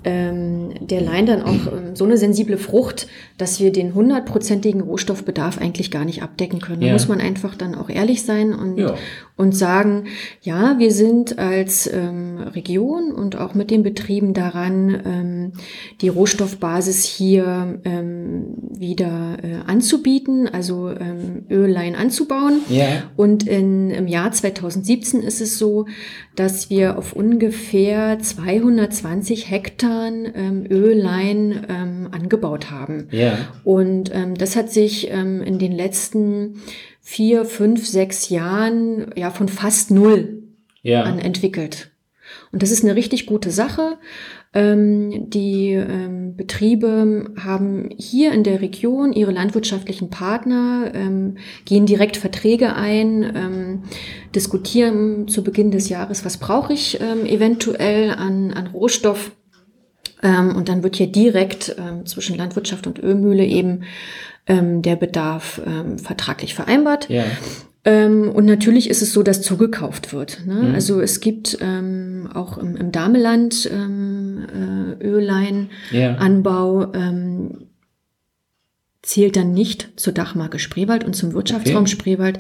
Ähm, 0.04 0.70
der 0.80 1.00
Lein 1.00 1.26
dann 1.26 1.42
auch 1.42 1.66
ähm, 1.72 1.94
so 1.94 2.04
eine 2.04 2.16
sensible 2.16 2.58
Frucht, 2.58 3.06
dass 3.38 3.60
wir 3.60 3.72
den 3.72 3.94
hundertprozentigen 3.94 4.80
Rohstoffbedarf 4.80 5.58
eigentlich 5.58 5.90
gar 5.90 6.04
nicht 6.04 6.22
abdecken 6.22 6.60
können. 6.60 6.80
Da 6.80 6.88
Ja. 6.88 6.92
muss 6.92 7.08
man 7.08 7.20
einfach 7.20 7.54
dann 7.54 7.74
auch 7.74 7.88
ehrlich 7.88 8.22
sein 8.24 8.54
und, 8.54 8.78
Ja. 8.78 8.94
und 9.36 9.56
sagen, 9.56 10.04
ja, 10.42 10.78
wir 10.78 10.90
sind 10.90 11.38
als 11.38 11.86
ähm, 11.92 12.38
Region 12.38 13.12
und 13.12 13.36
auch 13.38 13.54
mit 13.54 13.70
den 13.70 13.82
Betrieben 13.82 14.34
daran, 14.34 15.00
ähm, 15.04 15.52
die 16.00 16.08
Rohstoffbasis 16.08 17.04
hier 17.04 17.80
ähm, 17.84 18.46
wieder 18.70 19.36
äh, 19.42 19.51
anzubieten, 19.82 20.48
also 20.48 20.90
ähm, 20.90 21.44
Öllein 21.50 21.96
anzubauen. 21.96 22.60
Ja. 22.68 23.10
Und 23.16 23.46
in, 23.48 23.90
im 23.90 24.06
Jahr 24.06 24.30
2017 24.30 25.22
ist 25.22 25.40
es 25.40 25.58
so, 25.58 25.86
dass 26.36 26.70
wir 26.70 26.96
auf 26.96 27.14
ungefähr 27.14 28.18
220 28.20 29.50
Hektaren 29.50 30.32
ähm, 30.34 30.66
Öllein 30.70 31.66
ähm, 31.68 32.08
angebaut 32.12 32.70
haben. 32.70 33.08
Ja. 33.10 33.36
Und 33.64 34.14
ähm, 34.14 34.36
das 34.36 34.54
hat 34.54 34.72
sich 34.72 35.10
ähm, 35.10 35.42
in 35.42 35.58
den 35.58 35.72
letzten 35.72 36.60
vier, 37.00 37.44
fünf, 37.44 37.84
sechs 37.84 38.28
Jahren 38.28 39.10
ja 39.16 39.30
von 39.32 39.48
fast 39.48 39.90
null 39.90 40.44
Ja. 40.82 41.02
an 41.02 41.18
entwickelt. 41.18 41.90
Und 42.52 42.62
das 42.62 42.70
ist 42.70 42.84
eine 42.84 42.94
richtig 42.94 43.26
gute 43.26 43.50
Sache. 43.50 43.98
Ähm, 44.54 45.30
die 45.30 45.70
ähm, 45.72 46.36
Betriebe 46.36 47.30
haben 47.42 47.88
hier 47.96 48.32
in 48.32 48.44
der 48.44 48.60
Region 48.60 49.14
ihre 49.14 49.32
landwirtschaftlichen 49.32 50.10
Partner, 50.10 50.92
ähm, 50.94 51.38
gehen 51.64 51.86
direkt 51.86 52.18
Verträge 52.18 52.74
ein, 52.74 53.22
ähm, 53.34 53.82
diskutieren 54.34 55.26
zu 55.26 55.42
Beginn 55.42 55.70
des 55.70 55.88
Jahres, 55.88 56.26
was 56.26 56.36
brauche 56.36 56.74
ich 56.74 57.00
ähm, 57.00 57.24
eventuell 57.24 58.10
an, 58.10 58.52
an 58.52 58.66
Rohstoff. 58.66 59.32
Ähm, 60.22 60.54
und 60.54 60.68
dann 60.68 60.82
wird 60.82 60.96
hier 60.96 61.10
direkt 61.10 61.74
zwischen 62.04 62.36
Landwirtschaft 62.36 62.86
und 62.86 63.02
Ölmühle 63.02 63.44
eben 63.44 63.82
der 64.48 64.96
Bedarf 64.96 65.62
vertraglich 66.02 66.54
vereinbart. 66.56 67.08
Ja. 67.08 67.24
Ähm, 67.84 68.30
und 68.30 68.44
natürlich 68.44 68.88
ist 68.88 69.02
es 69.02 69.12
so, 69.12 69.22
dass 69.22 69.42
zugekauft 69.42 70.12
wird. 70.12 70.46
Ne? 70.46 70.54
Mhm. 70.54 70.74
Also 70.74 71.00
es 71.00 71.20
gibt 71.20 71.58
ähm, 71.60 72.28
auch 72.32 72.56
im, 72.58 72.76
im 72.76 72.92
Dameland 72.92 73.68
ähm, 73.72 74.21
äh, 75.00 75.04
Ölleinanbau, 75.04 76.82
Ja. 76.82 76.92
ähm, 76.94 77.66
zählt 79.02 79.34
dann 79.36 79.52
nicht 79.52 79.88
zur 79.96 80.12
Dachmarke 80.12 80.60
Spreewald 80.60 81.02
und 81.04 81.14
zum 81.14 81.32
Wirtschaftsraum 81.32 81.82
Okay. 81.82 81.90
Spreewald, 81.90 82.38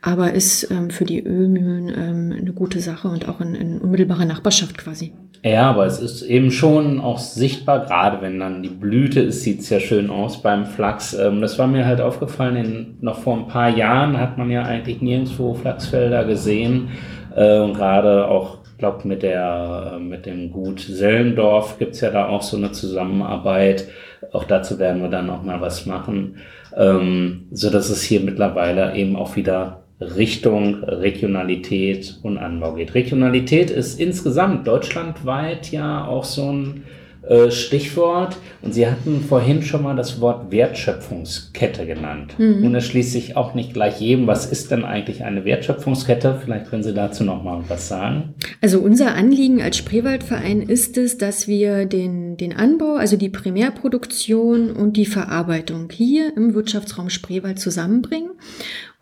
aber 0.00 0.32
ist 0.32 0.70
ähm, 0.70 0.90
für 0.90 1.04
die 1.04 1.20
Ölmühlen 1.24 1.88
ähm, 1.88 2.36
eine 2.38 2.52
gute 2.52 2.78
Sache 2.78 3.08
und 3.08 3.28
auch 3.28 3.40
in, 3.40 3.54
in 3.56 3.78
unmittelbarer 3.80 4.24
Nachbarschaft 4.24 4.78
quasi. 4.78 5.12
Ja, 5.44 5.68
aber 5.68 5.84
es 5.86 6.00
ist 6.00 6.22
eben 6.22 6.52
schon 6.52 7.00
auch 7.00 7.18
sichtbar, 7.18 7.84
gerade 7.84 8.22
wenn 8.22 8.38
dann 8.38 8.62
die 8.62 8.68
Blüte 8.70 9.20
ist, 9.20 9.42
sieht's 9.42 9.68
ja 9.70 9.78
schön 9.80 10.08
aus 10.08 10.40
beim 10.40 10.64
Flachs. 10.66 11.14
Ähm, 11.14 11.40
das 11.40 11.58
war 11.58 11.66
mir 11.66 11.84
halt 11.84 12.00
aufgefallen, 12.00 12.56
in, 12.56 12.96
noch 13.00 13.18
vor 13.18 13.36
ein 13.36 13.48
paar 13.48 13.68
Jahren 13.76 14.18
hat 14.18 14.38
man 14.38 14.50
ja 14.50 14.62
eigentlich 14.62 15.02
nirgendwo 15.02 15.52
Flachsfelder 15.54 16.24
gesehen. 16.24 16.90
Äh, 17.34 17.58
und 17.58 17.74
gerade 17.74 18.28
auch, 18.28 18.58
glaube 18.78 19.06
mit 19.06 19.22
der 19.22 19.98
mit 20.00 20.26
dem 20.26 20.50
Gut 20.50 20.80
Sellendorf 20.80 21.78
gibt's 21.78 22.00
ja 22.00 22.10
da 22.10 22.28
auch 22.28 22.42
so 22.42 22.56
eine 22.56 22.72
Zusammenarbeit. 22.72 23.88
Auch 24.32 24.44
dazu 24.44 24.78
werden 24.78 25.02
wir 25.02 25.08
dann 25.10 25.26
noch 25.26 25.42
mal 25.42 25.60
was 25.60 25.86
machen. 25.86 26.38
Ähm, 26.76 27.46
so 27.52 27.70
dass 27.70 27.90
es 27.90 28.02
hier 28.02 28.20
mittlerweile 28.20 28.94
eben 28.94 29.16
auch 29.16 29.36
wieder 29.36 29.84
Richtung 30.00 30.82
Regionalität 30.82 32.18
und 32.22 32.38
Anbau 32.38 32.74
geht. 32.74 32.94
Regionalität 32.94 33.70
ist 33.70 34.00
insgesamt 34.00 34.66
deutschlandweit 34.66 35.70
ja 35.70 36.06
auch 36.06 36.24
so 36.24 36.50
ein 36.50 36.84
äh, 37.28 37.50
Stichwort. 37.50 38.36
Und 38.62 38.74
Sie 38.74 38.86
hatten 38.86 39.20
vorhin 39.22 39.62
schon 39.62 39.82
mal 39.82 39.96
das 39.96 40.20
Wort 40.20 40.50
Wertschöpfungskette 40.50 41.86
genannt. 41.86 42.34
Mhm. 42.38 42.64
Und 42.64 42.72
das 42.72 42.84
schließt 42.84 43.12
sich 43.12 43.36
auch 43.36 43.54
nicht 43.54 43.72
gleich 43.72 44.00
jedem. 44.00 44.26
Was 44.26 44.46
ist 44.46 44.70
denn 44.70 44.84
eigentlich 44.84 45.24
eine 45.24 45.44
Wertschöpfungskette? 45.44 46.40
Vielleicht 46.42 46.70
können 46.70 46.82
Sie 46.82 46.94
dazu 46.94 47.24
noch 47.24 47.42
mal 47.42 47.62
was 47.68 47.88
sagen. 47.88 48.34
Also 48.60 48.80
unser 48.80 49.14
Anliegen 49.14 49.62
als 49.62 49.76
Spreewaldverein 49.76 50.62
ist 50.62 50.98
es, 50.98 51.18
dass 51.18 51.48
wir 51.48 51.86
den, 51.86 52.36
den 52.36 52.54
Anbau, 52.54 52.96
also 52.96 53.16
die 53.16 53.30
Primärproduktion 53.30 54.72
und 54.72 54.96
die 54.96 55.06
Verarbeitung 55.06 55.88
hier 55.90 56.36
im 56.36 56.54
Wirtschaftsraum 56.54 57.10
Spreewald 57.10 57.58
zusammenbringen 57.58 58.30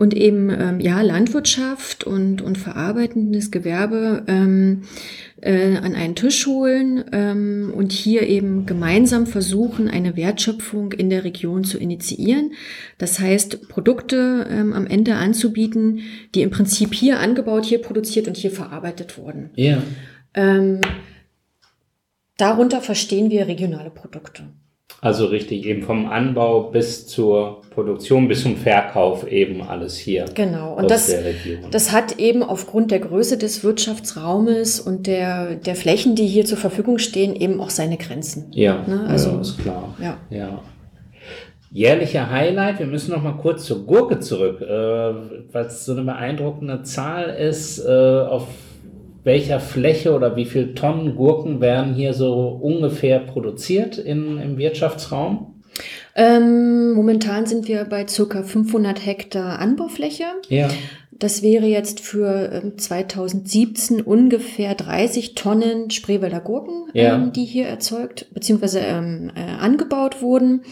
und 0.03 0.15
eben 0.15 0.51
ähm, 0.51 0.81
ja 0.81 1.01
Landwirtschaft 1.01 2.03
und, 2.03 2.43
und 2.43 2.59
verarbeitendes 2.59 3.53
Gewerbe 3.53 4.25
ähm, 4.27 4.83
äh, 5.41 5.77
an 5.77 5.95
einen 5.95 6.17
Tisch 6.17 6.45
holen 6.49 7.05
ähm, 7.13 7.73
und 7.73 7.93
hier 7.93 8.27
eben 8.27 8.67
gemeinsam 8.67 9.29
versuchen, 9.29 9.89
eine 9.89 10.17
Wertschöpfung 10.17 10.91
in 10.91 11.09
der 11.09 11.23
Region 11.23 11.63
zu 11.63 11.79
initiieren. 11.79 12.55
Das 12.99 13.21
heißt, 13.21 13.69
Produkte 13.69 14.49
ähm, 14.51 14.73
am 14.73 14.89
Ende 14.89 15.15
anzubieten, 15.15 16.01
die 16.35 16.43
im 16.43 16.51
Prinzip 16.51 16.95
hier 16.95 17.21
angebaut, 17.21 17.65
hier 17.65 17.81
produziert 17.81 18.27
und 18.27 18.37
hier 18.37 18.51
verarbeitet 18.51 19.17
wurden. 19.19 19.51
Ja. 19.55 19.85
Ähm, 20.35 20.81
darunter 22.39 22.81
verstehen 22.81 23.31
wir 23.31 23.47
regionale 23.47 23.91
Produkte. 23.91 24.49
Also 25.05 25.27
richtig, 25.27 25.67
eben 25.67 25.83
vom 25.83 26.09
Anbau 26.09 26.71
bis 26.71 27.09
zur 27.09 27.61
Produktion, 27.71 28.29
bis 28.29 28.45
zum 28.45 28.57
Verkauf 28.57 29.27
eben 29.27 29.61
alles 29.61 29.97
hier. 29.99 30.27
Genau. 30.33 30.75
Und 30.75 30.85
aus 30.85 30.91
das, 30.93 31.07
der 31.09 31.25
Region. 31.25 31.71
das 31.73 31.91
hat 31.91 32.21
eben 32.21 32.45
aufgrund 32.45 32.93
der 32.93 33.01
Größe 33.01 33.37
des 33.37 33.65
Wirtschaftsraumes 33.65 34.79
und 34.79 35.09
der, 35.09 35.57
der 35.57 35.75
Flächen, 35.75 36.15
die 36.15 36.27
hier 36.29 36.45
zur 36.45 36.57
Verfügung 36.57 36.99
stehen, 36.99 37.35
eben 37.35 37.61
auch 37.61 37.71
seine 37.71 37.97
Grenzen. 37.97 38.47
ja, 38.53 38.85
ne, 38.87 39.05
also- 39.09 39.31
ja, 39.31 39.41
ist 39.41 39.59
klar. 39.59 39.93
Ja. 40.01 40.19
Ja. 40.31 40.61
Jährlicher 41.73 42.31
Highlight, 42.31 42.79
wir 42.79 42.87
müssen 42.87 43.11
noch 43.11 43.23
mal 43.25 43.33
kurz 43.39 43.65
zur 43.65 43.85
Gurke 43.85 44.21
zurück, 44.21 44.61
äh, 44.61 44.65
weil 44.67 45.65
es 45.67 45.85
so 45.85 45.93
eine 45.93 46.03
beeindruckende 46.03 46.85
Zahl 46.85 47.25
ist, 47.31 47.85
äh, 47.85 47.89
auf 47.91 48.47
welcher 49.25 49.61
Fläche 49.61 50.15
oder 50.15 50.37
wie 50.37 50.45
viel 50.45 50.75
Tonnen 50.75 51.17
Gurken 51.17 51.61
werden 51.61 51.95
hier 51.95 52.13
so 52.15 52.49
ungefähr 52.49 53.21
produziert 53.21 53.99
in, 53.99 54.39
im 54.39 54.59
Wirtschaftsraum? 54.59 55.63
Ähm, 56.15 56.93
momentan 56.93 57.47
sind 57.47 57.69
wir 57.69 57.85
bei 57.85 58.07
circa 58.07 58.43
500 58.43 59.05
Hektar 59.07 59.59
Anbaufläche. 59.59 60.25
Ja. 60.49 60.69
Das 61.11 61.43
wäre 61.43 61.67
jetzt 61.67 62.01
für 62.01 62.51
ähm, 62.53 62.79
2017 62.79 64.01
ungefähr 64.01 64.75
30 64.75 65.35
Tonnen 65.35 65.91
Spreewälder 65.91 66.41
Gurken, 66.41 66.89
Ja. 66.93 67.15
ähm, 67.15 67.33
die 67.33 67.45
hier 67.45 67.67
erzeugt 67.67 68.27
bzw. 68.35 68.81
Ähm, 68.81 69.31
äh, 69.37 69.41
angebaut 69.61 70.21
wurden. 70.21 70.63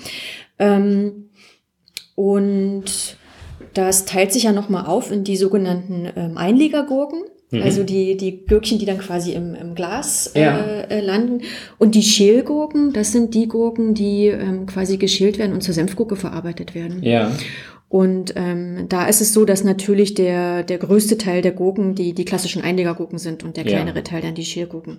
Ähm, 0.58 1.30
und 2.16 3.16
das 3.74 4.04
teilt 4.04 4.32
sich 4.32 4.42
ja 4.42 4.52
nochmal 4.52 4.86
auf 4.86 5.10
in 5.12 5.24
die 5.24 5.36
sogenannten 5.36 6.08
ähm, 6.16 6.36
Einlegergurken. 6.36 7.22
Mhm. 7.50 7.62
Also 7.62 7.82
die, 7.82 8.16
die 8.16 8.44
Gürkchen, 8.46 8.78
die 8.78 8.86
dann 8.86 8.98
quasi 8.98 9.32
im, 9.32 9.54
im 9.54 9.74
Glas 9.74 10.28
äh, 10.34 10.42
Ja. 10.42 10.58
äh, 10.82 11.00
landen. 11.00 11.42
Und 11.78 11.94
die 11.94 12.02
Schälgurken, 12.02 12.92
das 12.92 13.12
sind 13.12 13.34
die 13.34 13.48
Gurken, 13.48 13.94
die 13.94 14.26
ähm, 14.26 14.66
quasi 14.66 14.96
geschält 14.98 15.38
werden 15.38 15.52
und 15.52 15.62
zur 15.62 15.74
Senfgurke 15.74 16.16
verarbeitet 16.16 16.74
werden. 16.74 17.02
Ja. 17.02 17.32
Und 17.88 18.34
ähm, 18.36 18.86
da 18.88 19.08
ist 19.08 19.20
es 19.20 19.32
so, 19.32 19.44
dass 19.44 19.64
natürlich 19.64 20.14
der, 20.14 20.62
der 20.62 20.78
größte 20.78 21.18
Teil 21.18 21.42
der 21.42 21.50
Gurken 21.50 21.96
die, 21.96 22.12
die 22.14 22.24
klassischen 22.24 22.62
Einlegergurken 22.62 23.18
sind 23.18 23.42
und 23.42 23.56
der 23.56 23.64
Ja. 23.64 23.70
kleinere 23.70 24.04
Teil 24.04 24.22
dann 24.22 24.36
die 24.36 24.44
Schälgurken. 24.44 24.98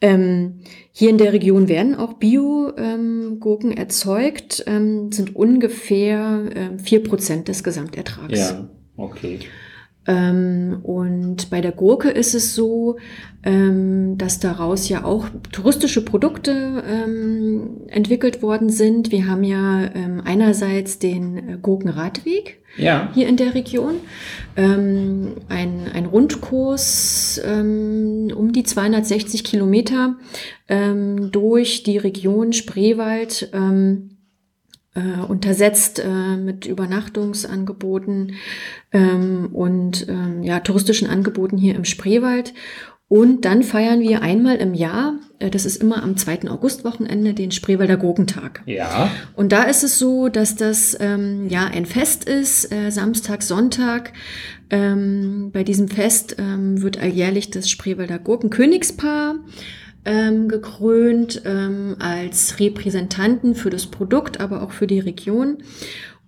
Ähm, 0.00 0.60
hier 0.92 1.10
in 1.10 1.18
der 1.18 1.32
Region 1.32 1.68
werden 1.68 1.96
auch 1.96 2.12
Bio-Gurken 2.12 3.76
erzeugt, 3.76 4.62
ähm, 4.68 5.10
sind 5.10 5.34
ungefähr 5.34 6.44
ähm, 6.54 6.78
vier 6.78 7.02
Prozent 7.02 7.48
des 7.48 7.64
Gesamtertrags. 7.64 8.38
Ja. 8.38 8.68
Okay. 8.96 9.40
Ähm, 10.06 10.80
und 10.82 11.48
bei 11.50 11.60
der 11.60 11.72
Gurke 11.72 12.10
ist 12.10 12.34
es 12.34 12.54
so, 12.54 12.96
ähm, 13.44 14.18
dass 14.18 14.40
daraus 14.40 14.88
ja 14.88 15.04
auch 15.04 15.26
touristische 15.52 16.04
Produkte 16.04 16.82
ähm, 16.86 17.82
entwickelt 17.88 18.42
worden 18.42 18.68
sind. 18.68 19.12
Wir 19.12 19.26
haben 19.28 19.44
ja 19.44 19.82
ähm, 19.94 20.22
einerseits 20.24 20.98
den 20.98 21.36
äh, 21.36 21.58
Gurkenradweg 21.60 22.60
Ja. 22.76 23.10
hier 23.14 23.28
in 23.28 23.36
der 23.36 23.54
Region, 23.54 23.94
ähm, 24.56 25.34
ein, 25.48 25.86
ein 25.92 26.06
Rundkurs 26.06 27.40
ähm, 27.44 28.32
um 28.36 28.52
die 28.52 28.64
260 28.64 29.44
Kilometer 29.44 30.16
durch 31.30 31.82
die 31.82 31.98
Region 31.98 32.54
Spreewald. 32.54 33.50
Ähm, 33.52 34.11
äh, 34.94 35.22
untersetzt 35.26 36.00
äh, 36.00 36.36
mit 36.36 36.66
Übernachtungsangeboten 36.66 38.34
ähm, 38.92 39.48
und 39.52 40.06
ähm, 40.08 40.42
ja, 40.42 40.60
touristischen 40.60 41.08
Angeboten 41.08 41.56
hier 41.56 41.74
im 41.74 41.84
Spreewald. 41.84 42.52
Und 43.08 43.44
dann 43.44 43.62
feiern 43.62 44.00
wir 44.00 44.22
einmal 44.22 44.56
im 44.56 44.72
Jahr, 44.72 45.18
äh, 45.38 45.50
das 45.50 45.66
ist 45.66 45.82
immer 45.82 46.02
am 46.02 46.16
2. 46.16 46.48
Augustwochenende, 46.48 47.34
den 47.34 47.50
Spreewälder 47.50 47.98
Gurkentag. 47.98 48.62
Ja. 48.64 49.10
Und 49.34 49.52
da 49.52 49.64
ist 49.64 49.84
es 49.84 49.98
so, 49.98 50.28
dass 50.30 50.56
das 50.56 50.96
ähm, 50.98 51.46
ja 51.50 51.66
ein 51.66 51.84
Fest 51.84 52.24
ist, 52.24 52.72
äh, 52.72 52.90
Samstag, 52.90 53.42
Sonntag. 53.42 54.14
Ähm, 54.70 55.50
bei 55.52 55.62
diesem 55.62 55.88
Fest 55.88 56.36
ähm, 56.38 56.80
wird 56.80 56.98
alljährlich 56.98 57.50
das 57.50 57.68
Spreewälder 57.68 58.18
Gurkenkönigspaar 58.18 59.34
ähm, 60.04 60.48
gekrönt 60.48 61.42
ähm, 61.44 61.96
als 61.98 62.58
Repräsentanten 62.58 63.54
für 63.54 63.70
das 63.70 63.86
Produkt, 63.86 64.40
aber 64.40 64.62
auch 64.62 64.72
für 64.72 64.86
die 64.86 65.00
Region. 65.00 65.58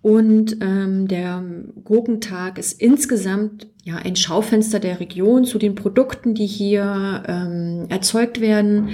Und 0.05 0.59
ähm, 0.61 1.09
der 1.09 1.43
Gurkentag 1.83 2.59
ist 2.59 2.79
insgesamt 2.79 3.69
ja 3.85 3.97
ein 3.97 4.17
Schaufenster 4.17 4.79
der 4.79 5.01
Region 5.01 5.47
zu 5.47 5.59
den 5.59 5.75
Produkten, 5.75 6.35
die 6.35 6.45
hier 6.45 7.23
ähm, 7.27 7.87
erzeugt 7.89 8.43
werden, 8.43 8.91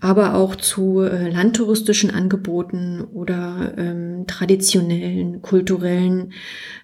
aber 0.00 0.34
auch 0.34 0.56
zu 0.56 1.02
äh, 1.02 1.30
landtouristischen 1.30 2.10
Angeboten 2.10 3.04
oder 3.04 3.74
ähm, 3.76 4.24
traditionellen, 4.26 5.42
kulturellen 5.42 6.32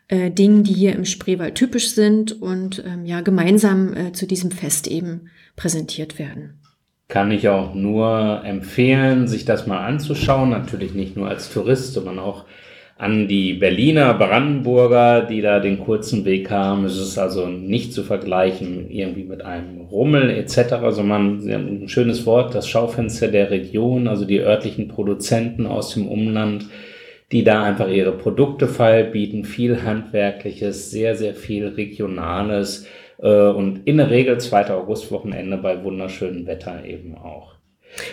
äh, 0.06 0.30
Dingen, 0.30 0.62
die 0.62 0.74
hier 0.74 0.94
im 0.94 1.04
Spreewald 1.04 1.56
typisch 1.56 1.90
sind 1.90 2.40
und 2.40 2.80
ähm, 2.86 3.04
ja 3.04 3.22
gemeinsam 3.22 3.92
äh, 3.92 4.12
zu 4.12 4.28
diesem 4.28 4.52
Fest 4.52 4.86
eben 4.86 5.30
präsentiert 5.56 6.20
werden 6.20 6.60
kann 7.08 7.30
ich 7.30 7.48
auch 7.48 7.74
nur 7.74 8.42
empfehlen, 8.44 9.28
sich 9.28 9.44
das 9.44 9.66
mal 9.66 9.84
anzuschauen. 9.84 10.50
Natürlich 10.50 10.94
nicht 10.94 11.16
nur 11.16 11.28
als 11.28 11.52
Tourist, 11.52 11.92
sondern 11.92 12.18
auch 12.18 12.44
an 12.96 13.26
die 13.26 13.54
Berliner, 13.54 14.14
Brandenburger, 14.14 15.22
die 15.22 15.40
da 15.42 15.58
den 15.58 15.80
kurzen 15.80 16.24
Weg 16.24 16.50
haben. 16.50 16.84
Es 16.84 16.96
ist 16.96 17.18
also 17.18 17.46
nicht 17.48 17.92
zu 17.92 18.04
vergleichen 18.04 18.88
irgendwie 18.88 19.24
mit 19.24 19.44
einem 19.44 19.80
Rummel 19.80 20.30
etc., 20.30 20.76
sondern 20.90 21.40
ein 21.48 21.88
schönes 21.88 22.24
Wort, 22.24 22.54
das 22.54 22.68
Schaufenster 22.68 23.28
der 23.28 23.50
Region, 23.50 24.06
also 24.06 24.24
die 24.24 24.38
örtlichen 24.38 24.88
Produzenten 24.88 25.66
aus 25.66 25.94
dem 25.94 26.06
Umland, 26.06 26.66
die 27.32 27.42
da 27.42 27.64
einfach 27.64 27.88
ihre 27.88 28.12
Produkte 28.12 28.68
feilbieten, 28.68 29.44
viel 29.44 29.82
handwerkliches, 29.82 30.92
sehr, 30.92 31.16
sehr 31.16 31.34
viel 31.34 31.66
regionales 31.66 32.86
und 33.18 33.82
in 33.84 33.96
der 33.96 34.10
Regel 34.10 34.38
2. 34.38 34.70
August-Wochenende 34.70 35.56
bei 35.56 35.82
wunderschönem 35.82 36.46
Wetter 36.46 36.84
eben 36.84 37.16
auch. 37.16 37.54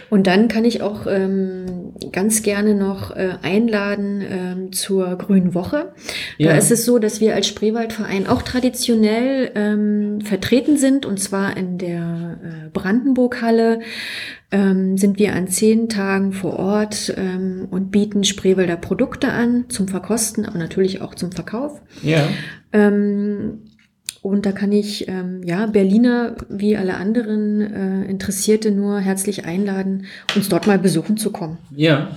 Und 0.10 0.27
dann 0.27 0.48
kann 0.48 0.65
ich 0.65 0.81
auch 0.81 1.08
ähm, 1.08 1.93
ganz 2.12 2.43
gerne 2.43 2.75
noch 2.75 3.15
äh, 3.15 3.34
einladen 3.41 4.24
ähm, 4.29 4.72
zur 4.72 5.17
Grünen 5.17 5.53
Woche. 5.53 5.93
Da 6.38 6.46
ja. 6.46 6.51
ist 6.51 6.72
es 6.72 6.86
so, 6.86 7.00
dass 7.00 7.22
wir 7.22 7.36
als 7.36 7.48
Spreewaldverein 7.48 8.27
auch 8.27 8.41
traditionell 8.41 9.51
ähm, 9.55 10.22
vertreten 10.22 10.77
sind 10.77 11.05
und 11.05 11.20
zwar 11.20 11.58
in 11.58 11.77
der 11.77 12.39
äh, 12.43 12.70
Brandenburg-Halle. 12.72 13.79
Ähm, 14.53 14.98
sind 14.98 15.17
wir 15.17 15.34
an 15.34 15.48
zehn 15.48 15.88
Tagen 15.88 16.34
vor 16.34 16.60
Ort 16.60 17.13
ähm, 17.17 17.67
und 17.72 17.89
bieten 17.89 18.25
Spreewälder 18.25 18.75
Produkte 18.75 19.31
an 19.31 19.65
zum 19.70 19.88
Verkosten, 19.88 20.46
aber 20.46 20.58
natürlich 20.58 21.01
auch 21.01 21.15
zum 21.15 21.31
Verkauf. 21.31 21.81
Ja. 22.03 22.27
Ähm, 22.74 23.60
und 24.21 24.45
da 24.45 24.51
kann 24.51 24.71
ich 24.71 25.07
ähm, 25.07 25.41
ja 25.43 25.65
Berliner 25.65 26.35
wie 26.47 26.77
alle 26.77 26.95
anderen 26.95 27.61
äh, 27.61 28.05
Interessierte 28.09 28.71
nur 28.71 28.99
herzlich 28.99 29.45
einladen, 29.45 30.05
uns 30.35 30.47
dort 30.47 30.67
mal 30.67 30.77
besuchen 30.77 31.17
zu 31.17 31.31
kommen. 31.31 31.57
Ja. 31.75 32.09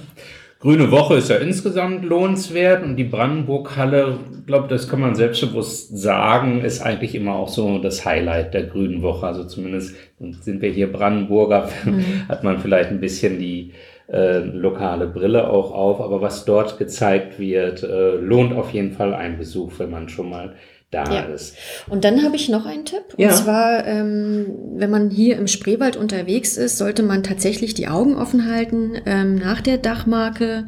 Grüne 0.61 0.91
Woche 0.91 1.17
ist 1.17 1.29
ja 1.29 1.37
insgesamt 1.37 2.07
lohnenswert 2.07 2.83
und 2.85 2.97
die 2.97 3.05
Brandenburg-Halle, 3.05 4.19
glaube 4.47 4.69
das 4.69 4.89
kann 4.89 4.99
man 4.99 5.15
selbstbewusst 5.15 5.99
sagen, 5.99 6.63
ist 6.65 6.81
eigentlich 6.81 7.15
immer 7.15 7.35
auch 7.35 7.49
so 7.49 7.79
das 7.79 8.07
Highlight 8.07 8.55
der 8.55 8.63
Grünen 8.63 9.03
Woche. 9.03 9.27
Also 9.27 9.45
zumindest 9.45 9.95
sind 10.19 10.63
wir 10.63 10.71
hier 10.71 10.91
Brandenburger, 10.91 11.69
mhm. 11.85 12.03
hat 12.29 12.45
man 12.45 12.61
vielleicht 12.61 12.89
ein 12.89 13.01
bisschen 13.01 13.39
die 13.39 13.73
äh, 14.11 14.39
lokale 14.39 15.07
Brille 15.07 15.51
auch 15.51 15.71
auf. 15.71 16.01
Aber 16.01 16.23
was 16.23 16.47
dort 16.47 16.79
gezeigt 16.79 17.39
wird, 17.39 17.83
äh, 17.83 18.17
lohnt 18.17 18.55
auf 18.55 18.71
jeden 18.71 18.93
Fall 18.93 19.13
einen 19.13 19.37
Besuch, 19.37 19.73
wenn 19.77 19.91
man 19.91 20.09
schon 20.09 20.31
mal 20.31 20.55
da 20.95 21.13
ja. 21.13 21.21
ist. 21.25 21.57
Und 21.89 22.05
dann 22.05 22.23
habe 22.23 22.37
ich 22.37 22.49
noch 22.49 22.67
einen 22.67 22.85
Tipp. 22.85 23.03
Ja. 23.17 23.29
Und 23.29 23.37
zwar, 23.37 23.87
ähm, 23.87 24.47
wenn 24.77 24.91
man 24.91 25.11
hier 25.11 25.37
im 25.37 25.47
Spreewald 25.47 25.97
unterwegs 25.97 26.57
ist, 26.57 26.79
sollte 26.79 27.03
man 27.03 27.23
tatsächlich 27.23 27.75
die 27.75 27.89
Augen 27.89 28.17
offen 28.17 28.49
halten 28.51 28.95
ähm, 29.05 29.35
nach 29.35 29.61
der 29.61 29.79
Dachmarke 29.79 30.67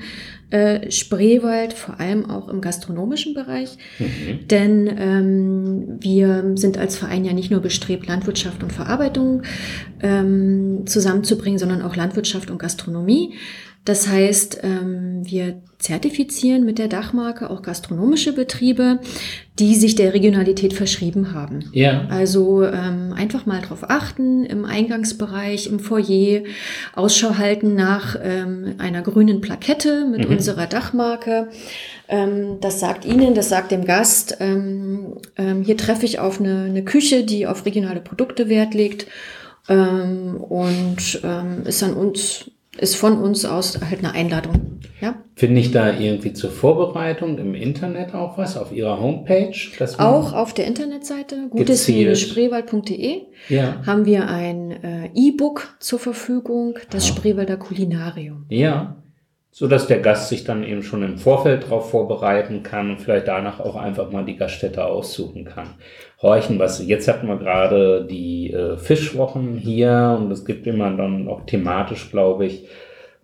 äh, 0.50 0.90
Spreewald, 0.92 1.72
vor 1.72 1.98
allem 1.98 2.30
auch 2.30 2.48
im 2.48 2.60
gastronomischen 2.60 3.34
Bereich. 3.34 3.78
Mhm. 3.98 4.46
Denn 4.48 4.96
ähm, 4.98 5.96
wir 6.00 6.52
sind 6.54 6.78
als 6.78 6.96
Verein 6.96 7.24
ja 7.24 7.32
nicht 7.32 7.50
nur 7.50 7.60
bestrebt, 7.60 8.06
Landwirtschaft 8.06 8.62
und 8.62 8.72
Verarbeitung 8.72 9.42
ähm, 10.02 10.84
zusammenzubringen, 10.86 11.58
sondern 11.58 11.82
auch 11.82 11.96
Landwirtschaft 11.96 12.50
und 12.50 12.58
Gastronomie. 12.58 13.34
Das 13.84 14.08
heißt, 14.08 14.60
ähm, 14.62 15.05
wir 15.30 15.62
zertifizieren 15.78 16.64
mit 16.64 16.78
der 16.78 16.88
Dachmarke 16.88 17.50
auch 17.50 17.62
gastronomische 17.62 18.32
Betriebe, 18.32 18.98
die 19.58 19.74
sich 19.74 19.94
der 19.94 20.14
Regionalität 20.14 20.72
verschrieben 20.72 21.32
haben. 21.34 21.70
Ja. 21.72 22.06
Also 22.08 22.64
ähm, 22.64 23.12
einfach 23.14 23.46
mal 23.46 23.60
drauf 23.60 23.88
achten, 23.88 24.44
im 24.44 24.64
Eingangsbereich, 24.64 25.66
im 25.66 25.78
Foyer, 25.78 26.42
Ausschau 26.94 27.38
halten 27.38 27.74
nach 27.74 28.16
ähm, 28.22 28.74
einer 28.78 29.02
grünen 29.02 29.40
Plakette 29.40 30.06
mit 30.06 30.26
mhm. 30.26 30.36
unserer 30.36 30.66
Dachmarke. 30.66 31.48
Ähm, 32.08 32.58
das 32.60 32.80
sagt 32.80 33.04
Ihnen, 33.04 33.34
das 33.34 33.48
sagt 33.48 33.70
dem 33.70 33.84
Gast, 33.84 34.38
ähm, 34.40 35.18
ähm, 35.36 35.62
hier 35.62 35.76
treffe 35.76 36.06
ich 36.06 36.18
auf 36.18 36.40
eine, 36.40 36.64
eine 36.64 36.84
Küche, 36.84 37.24
die 37.24 37.46
auf 37.46 37.64
regionale 37.66 38.00
Produkte 38.00 38.48
Wert 38.48 38.74
legt. 38.74 39.06
Ähm, 39.68 40.36
und 40.36 41.20
ähm, 41.24 41.62
ist 41.64 41.82
an 41.82 41.94
uns 41.94 42.50
ist 42.78 42.96
von 42.96 43.18
uns 43.18 43.44
aus 43.44 43.78
halt 43.80 44.00
eine 44.00 44.12
Einladung. 44.12 44.80
Ja? 45.00 45.22
Finde 45.34 45.60
ich 45.60 45.70
da 45.72 45.98
irgendwie 45.98 46.32
zur 46.32 46.50
Vorbereitung 46.50 47.38
im 47.38 47.54
Internet 47.54 48.14
auch 48.14 48.38
was 48.38 48.56
auf 48.56 48.72
Ihrer 48.72 49.00
Homepage? 49.00 49.52
auch 49.98 50.32
auf 50.32 50.54
der 50.54 50.66
Internetseite 50.66 51.48
gutes-spreewald.de 51.50 53.22
ja. 53.48 53.82
haben 53.86 54.06
wir 54.06 54.28
ein 54.28 54.70
äh, 54.70 55.10
E-Book 55.14 55.76
zur 55.80 55.98
Verfügung, 55.98 56.78
das 56.90 57.08
ja. 57.08 57.14
Spreewalder 57.14 57.58
Kulinarium. 57.58 58.46
Ja, 58.48 58.96
so 59.58 59.66
dass 59.68 59.86
der 59.86 60.00
Gast 60.00 60.28
sich 60.28 60.44
dann 60.44 60.62
eben 60.64 60.82
schon 60.82 61.02
im 61.02 61.16
Vorfeld 61.16 61.62
darauf 61.62 61.90
vorbereiten 61.90 62.62
kann 62.62 62.90
und 62.90 63.00
vielleicht 63.00 63.26
danach 63.26 63.58
auch 63.58 63.74
einfach 63.74 64.12
mal 64.12 64.22
die 64.22 64.36
Gaststätte 64.36 64.84
aussuchen 64.84 65.46
kann. 65.46 65.68
Horchen, 66.20 66.58
was 66.58 66.86
jetzt 66.86 67.08
hatten 67.08 67.26
wir 67.26 67.38
gerade 67.38 68.04
die 68.04 68.52
äh, 68.52 68.76
Fischwochen 68.76 69.56
hier 69.56 70.18
und 70.20 70.30
es 70.30 70.44
gibt 70.44 70.66
immer 70.66 70.94
dann 70.94 71.26
auch 71.26 71.46
thematisch, 71.46 72.10
glaube 72.10 72.44
ich, 72.44 72.68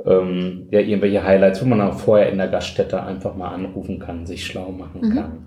ähm, 0.07 0.69
ja, 0.71 0.81
irgendwelche 0.81 1.23
Highlights, 1.23 1.61
wo 1.61 1.67
man 1.67 1.83
auch 1.83 1.99
vorher 1.99 2.33
in 2.33 2.39
der 2.39 2.49
Gaststätte 2.49 3.03
einfach 3.03 3.35
mal 3.37 3.51
anrufen 3.51 3.99
kann, 3.99 4.25
sich 4.25 4.47
schlau 4.47 4.71
machen 4.71 5.03
mhm. 5.03 5.15
kann. 5.15 5.47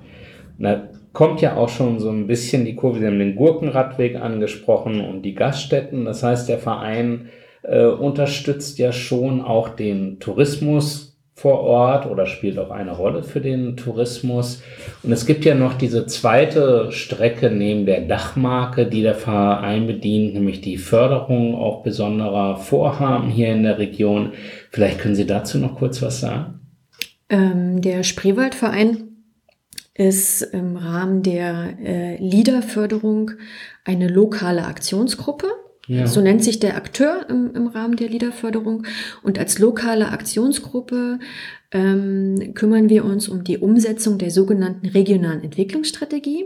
Da 0.59 0.89
kommt 1.13 1.41
ja 1.41 1.55
auch 1.55 1.69
schon 1.69 1.99
so 1.99 2.11
ein 2.11 2.27
bisschen 2.27 2.63
die 2.63 2.75
Kurve, 2.75 2.99
Sie 2.99 3.07
haben 3.07 3.17
den 3.17 3.35
Gurkenradweg 3.35 4.17
angesprochen 4.17 5.01
und 5.01 5.23
die 5.23 5.33
Gaststätten. 5.33 6.05
Das 6.05 6.21
heißt, 6.21 6.47
der 6.47 6.59
Verein 6.59 7.29
äh, 7.67 7.85
unterstützt 7.85 8.77
ja 8.77 8.91
schon 8.91 9.41
auch 9.41 9.69
den 9.69 10.19
Tourismus 10.19 11.15
vor 11.35 11.59
Ort 11.59 12.05
oder 12.05 12.27
spielt 12.27 12.57
auch 12.57 12.71
eine 12.71 12.93
Rolle 12.93 13.21
für 13.21 13.41
den 13.41 13.75
Tourismus. 13.75 14.63
Und 15.03 15.11
es 15.11 15.25
gibt 15.25 15.43
ja 15.43 15.53
noch 15.53 15.73
diese 15.73 16.05
zweite 16.05 16.91
Strecke 16.91 17.51
neben 17.51 17.85
der 17.85 18.01
Dachmarke, 18.01 18.85
die 18.85 19.01
der 19.01 19.15
Verein 19.15 19.85
bedient, 19.85 20.33
nämlich 20.33 20.61
die 20.61 20.77
Förderung 20.77 21.55
auch 21.55 21.83
besonderer 21.83 22.55
Vorhaben 22.55 23.29
hier 23.29 23.51
in 23.51 23.63
der 23.63 23.77
Region. 23.77 24.31
Vielleicht 24.71 24.99
können 24.99 25.15
Sie 25.15 25.27
dazu 25.27 25.57
noch 25.57 25.75
kurz 25.75 26.01
was 26.01 26.21
sagen? 26.21 26.61
Ähm, 27.29 27.81
der 27.81 28.03
Spreewaldverein 28.03 29.03
ist 29.93 30.41
im 30.41 30.77
Rahmen 30.77 31.21
der 31.21 31.77
äh, 31.83 32.17
LIDA-Förderung 32.17 33.31
eine 33.83 34.07
lokale 34.07 34.65
Aktionsgruppe 34.65 35.47
ja. 35.87 36.07
So 36.07 36.21
nennt 36.21 36.43
sich 36.43 36.59
der 36.59 36.75
Akteur 36.77 37.25
im, 37.29 37.53
im 37.53 37.67
Rahmen 37.67 37.95
der 37.95 38.09
Liederförderung. 38.09 38.83
Und 39.23 39.37
als 39.39 39.59
lokale 39.59 40.09
Aktionsgruppe 40.09 41.19
ähm, 41.71 42.53
kümmern 42.53 42.89
wir 42.89 43.03
uns 43.05 43.27
um 43.27 43.43
die 43.43 43.57
Umsetzung 43.57 44.17
der 44.17 44.31
sogenannten 44.31 44.87
regionalen 44.87 45.43
Entwicklungsstrategie. 45.43 46.45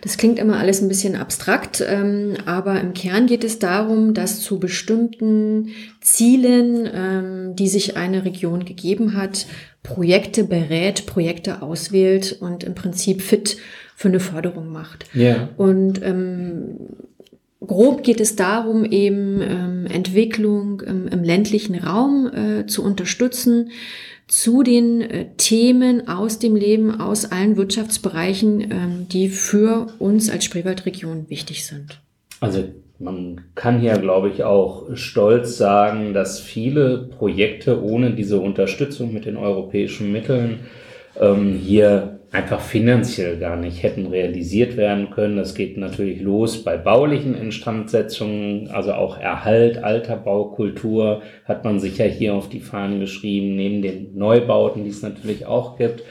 Das 0.00 0.16
klingt 0.16 0.38
immer 0.38 0.58
alles 0.58 0.80
ein 0.80 0.88
bisschen 0.88 1.16
abstrakt, 1.16 1.84
ähm, 1.86 2.34
aber 2.46 2.80
im 2.80 2.94
Kern 2.94 3.26
geht 3.26 3.42
es 3.42 3.58
darum, 3.58 4.14
dass 4.14 4.40
zu 4.40 4.60
bestimmten 4.60 5.70
Zielen, 6.00 6.88
ähm, 6.92 7.56
die 7.56 7.68
sich 7.68 7.96
eine 7.96 8.24
Region 8.24 8.64
gegeben 8.64 9.16
hat, 9.16 9.46
Projekte 9.82 10.44
berät, 10.44 11.06
Projekte 11.06 11.62
auswählt 11.62 12.36
und 12.40 12.64
im 12.64 12.74
Prinzip 12.74 13.22
fit 13.22 13.56
für 13.96 14.08
eine 14.08 14.20
Förderung 14.20 14.70
macht. 14.70 15.06
Ja. 15.14 15.48
Und 15.56 16.00
ähm, 16.02 16.76
grob 17.66 18.02
geht 18.02 18.20
es 18.20 18.36
darum, 18.36 18.84
eben 18.84 19.40
ähm, 19.42 19.86
Entwicklung 19.86 20.80
im, 20.80 21.08
im, 21.08 21.22
ländlichen 21.22 21.76
Raum 21.76 22.30
äh, 22.32 22.66
zu 22.66 22.82
unterstützen 22.82 23.70
zu 24.26 24.62
den 24.62 25.00
äh, 25.00 25.26
Themen 25.36 26.08
aus 26.08 26.38
dem 26.38 26.54
Leben, 26.54 27.00
aus 27.00 27.30
allen 27.30 27.56
Wirtschaftsbereichen, 27.56 28.60
ähm, 28.60 29.06
die 29.10 29.28
für 29.28 29.88
uns 29.98 30.30
als 30.30 30.44
Spreewaldregion 30.44 31.28
wichtig 31.28 31.66
sind. 31.66 32.00
Also 32.40 32.64
man 33.00 33.40
kann 33.54 33.80
hier, 33.80 33.94
glaube 33.94 34.30
ich, 34.30 34.44
auch 34.44 34.94
stolz 34.94 35.56
sagen, 35.56 36.14
dass 36.14 36.38
viele 36.38 37.08
Projekte 37.18 37.82
ohne 37.82 38.12
diese 38.12 38.38
Unterstützung 38.38 39.12
mit 39.12 39.24
den 39.24 39.36
europäischen 39.36 40.12
Mitteln 40.12 40.60
ähm, 41.18 41.54
hier 41.54 42.20
einfach 42.32 42.60
finanziell 42.60 43.38
gar 43.38 43.56
nicht 43.56 43.82
hätten 43.82 44.06
realisiert 44.06 44.76
werden 44.76 45.10
können. 45.10 45.36
Das 45.36 45.54
geht 45.54 45.76
natürlich 45.76 46.20
los 46.20 46.62
bei 46.62 46.76
baulichen 46.76 47.34
Instandsetzungen, 47.34 48.68
also 48.70 48.92
auch 48.92 49.18
Erhalt 49.18 49.82
alter 49.82 50.16
Baukultur 50.16 51.22
hat 51.44 51.64
man 51.64 51.80
sich 51.80 51.98
ja 51.98 52.04
hier 52.04 52.34
auf 52.34 52.48
die 52.48 52.60
Fahnen 52.60 53.00
geschrieben, 53.00 53.56
neben 53.56 53.82
den 53.82 54.16
Neubauten, 54.16 54.84
die 54.84 54.90
es 54.90 55.02
natürlich 55.02 55.46
auch 55.46 55.76
gibt. 55.76 56.04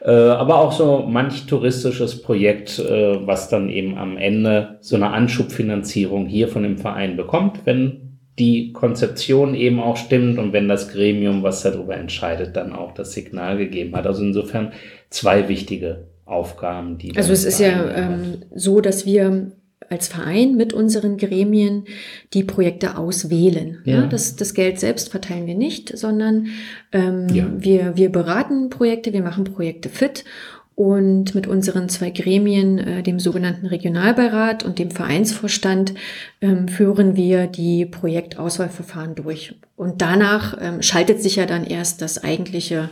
Äh, 0.00 0.10
aber 0.10 0.60
auch 0.60 0.72
so 0.72 0.98
manch 1.08 1.46
touristisches 1.46 2.22
Projekt, 2.22 2.78
äh, 2.78 3.26
was 3.26 3.48
dann 3.48 3.70
eben 3.70 3.96
am 3.96 4.18
Ende 4.18 4.76
so 4.80 4.96
eine 4.96 5.10
Anschubfinanzierung 5.10 6.26
hier 6.26 6.46
von 6.48 6.62
dem 6.62 6.76
Verein 6.76 7.16
bekommt, 7.16 7.60
wenn 7.64 8.03
die 8.38 8.72
Konzeption 8.72 9.54
eben 9.54 9.80
auch 9.80 9.96
stimmt 9.96 10.38
und 10.38 10.52
wenn 10.52 10.68
das 10.68 10.88
Gremium, 10.88 11.42
was 11.42 11.62
darüber 11.62 11.96
entscheidet, 11.96 12.56
dann 12.56 12.72
auch 12.72 12.92
das 12.92 13.12
Signal 13.12 13.58
gegeben 13.58 13.94
hat. 13.94 14.06
Also 14.06 14.24
insofern 14.24 14.72
zwei 15.10 15.48
wichtige 15.48 16.08
Aufgaben, 16.24 16.98
die. 16.98 17.16
Also 17.16 17.32
es 17.32 17.44
ist 17.44 17.60
ja 17.60 17.88
ähm, 17.94 18.42
so, 18.54 18.80
dass 18.80 19.06
wir 19.06 19.52
als 19.90 20.08
Verein 20.08 20.56
mit 20.56 20.72
unseren 20.72 21.18
Gremien 21.18 21.84
die 22.32 22.42
Projekte 22.42 22.96
auswählen. 22.96 23.78
Ja. 23.84 24.00
ja 24.00 24.06
das, 24.06 24.34
das 24.34 24.54
Geld 24.54 24.80
selbst 24.80 25.10
verteilen 25.10 25.46
wir 25.46 25.54
nicht, 25.54 25.96
sondern 25.96 26.48
ähm, 26.92 27.28
ja. 27.32 27.46
wir, 27.56 27.96
wir 27.96 28.10
beraten 28.10 28.70
Projekte, 28.70 29.12
wir 29.12 29.22
machen 29.22 29.44
Projekte 29.44 29.88
fit 29.88 30.24
und 30.74 31.34
mit 31.34 31.46
unseren 31.46 31.88
zwei 31.88 32.10
Gremien, 32.10 32.78
äh, 32.78 33.02
dem 33.02 33.20
sogenannten 33.20 33.66
Regionalbeirat 33.66 34.64
und 34.64 34.78
dem 34.78 34.90
Vereinsvorstand, 34.90 35.94
ähm, 36.40 36.66
führen 36.68 37.14
wir 37.14 37.46
die 37.46 37.86
Projektauswahlverfahren 37.86 39.14
durch. 39.14 39.54
Und 39.76 40.02
danach 40.02 40.56
ähm, 40.60 40.82
schaltet 40.82 41.22
sich 41.22 41.36
ja 41.36 41.46
dann 41.46 41.64
erst 41.64 42.02
das 42.02 42.22
eigentliche 42.24 42.90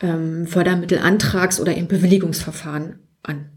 ähm, 0.00 0.46
Fördermittelantrags- 0.46 1.60
oder 1.60 1.74
im 1.74 1.86
Bewilligungsverfahren 1.86 2.98
an. 3.22 3.50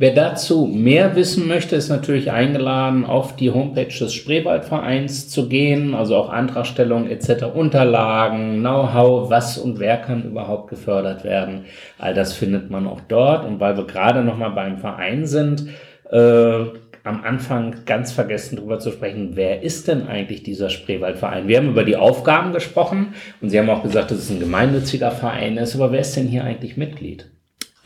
Wer 0.00 0.14
dazu 0.14 0.64
mehr 0.64 1.16
wissen 1.16 1.48
möchte, 1.48 1.74
ist 1.74 1.88
natürlich 1.88 2.30
eingeladen, 2.30 3.04
auf 3.04 3.34
die 3.34 3.50
Homepage 3.50 3.88
des 3.88 4.14
Spreewaldvereins 4.14 5.28
zu 5.28 5.48
gehen, 5.48 5.92
also 5.92 6.14
auch 6.14 6.28
Antragstellung 6.28 7.10
etc., 7.10 7.46
Unterlagen, 7.52 8.60
Know-how, 8.60 9.28
was 9.28 9.58
und 9.58 9.80
wer 9.80 9.96
kann 9.96 10.22
überhaupt 10.22 10.70
gefördert 10.70 11.24
werden. 11.24 11.64
All 11.98 12.14
das 12.14 12.32
findet 12.32 12.70
man 12.70 12.86
auch 12.86 13.00
dort. 13.08 13.44
Und 13.44 13.58
weil 13.58 13.76
wir 13.76 13.88
gerade 13.88 14.22
noch 14.22 14.38
mal 14.38 14.50
beim 14.50 14.78
Verein 14.78 15.26
sind, 15.26 15.66
äh, 16.12 16.64
am 17.02 17.24
Anfang 17.24 17.74
ganz 17.84 18.12
vergessen 18.12 18.54
darüber 18.54 18.78
zu 18.78 18.92
sprechen, 18.92 19.30
wer 19.34 19.64
ist 19.64 19.88
denn 19.88 20.06
eigentlich 20.06 20.44
dieser 20.44 20.70
Spreewaldverein? 20.70 21.48
Wir 21.48 21.56
haben 21.56 21.70
über 21.70 21.82
die 21.82 21.96
Aufgaben 21.96 22.52
gesprochen 22.52 23.14
und 23.40 23.50
Sie 23.50 23.58
haben 23.58 23.68
auch 23.68 23.82
gesagt, 23.82 24.12
dass 24.12 24.18
es 24.18 24.30
ein 24.30 24.38
gemeinnütziger 24.38 25.10
Verein 25.10 25.56
ist, 25.56 25.74
aber 25.74 25.90
wer 25.90 26.00
ist 26.00 26.14
denn 26.14 26.28
hier 26.28 26.44
eigentlich 26.44 26.76
Mitglied? 26.76 27.28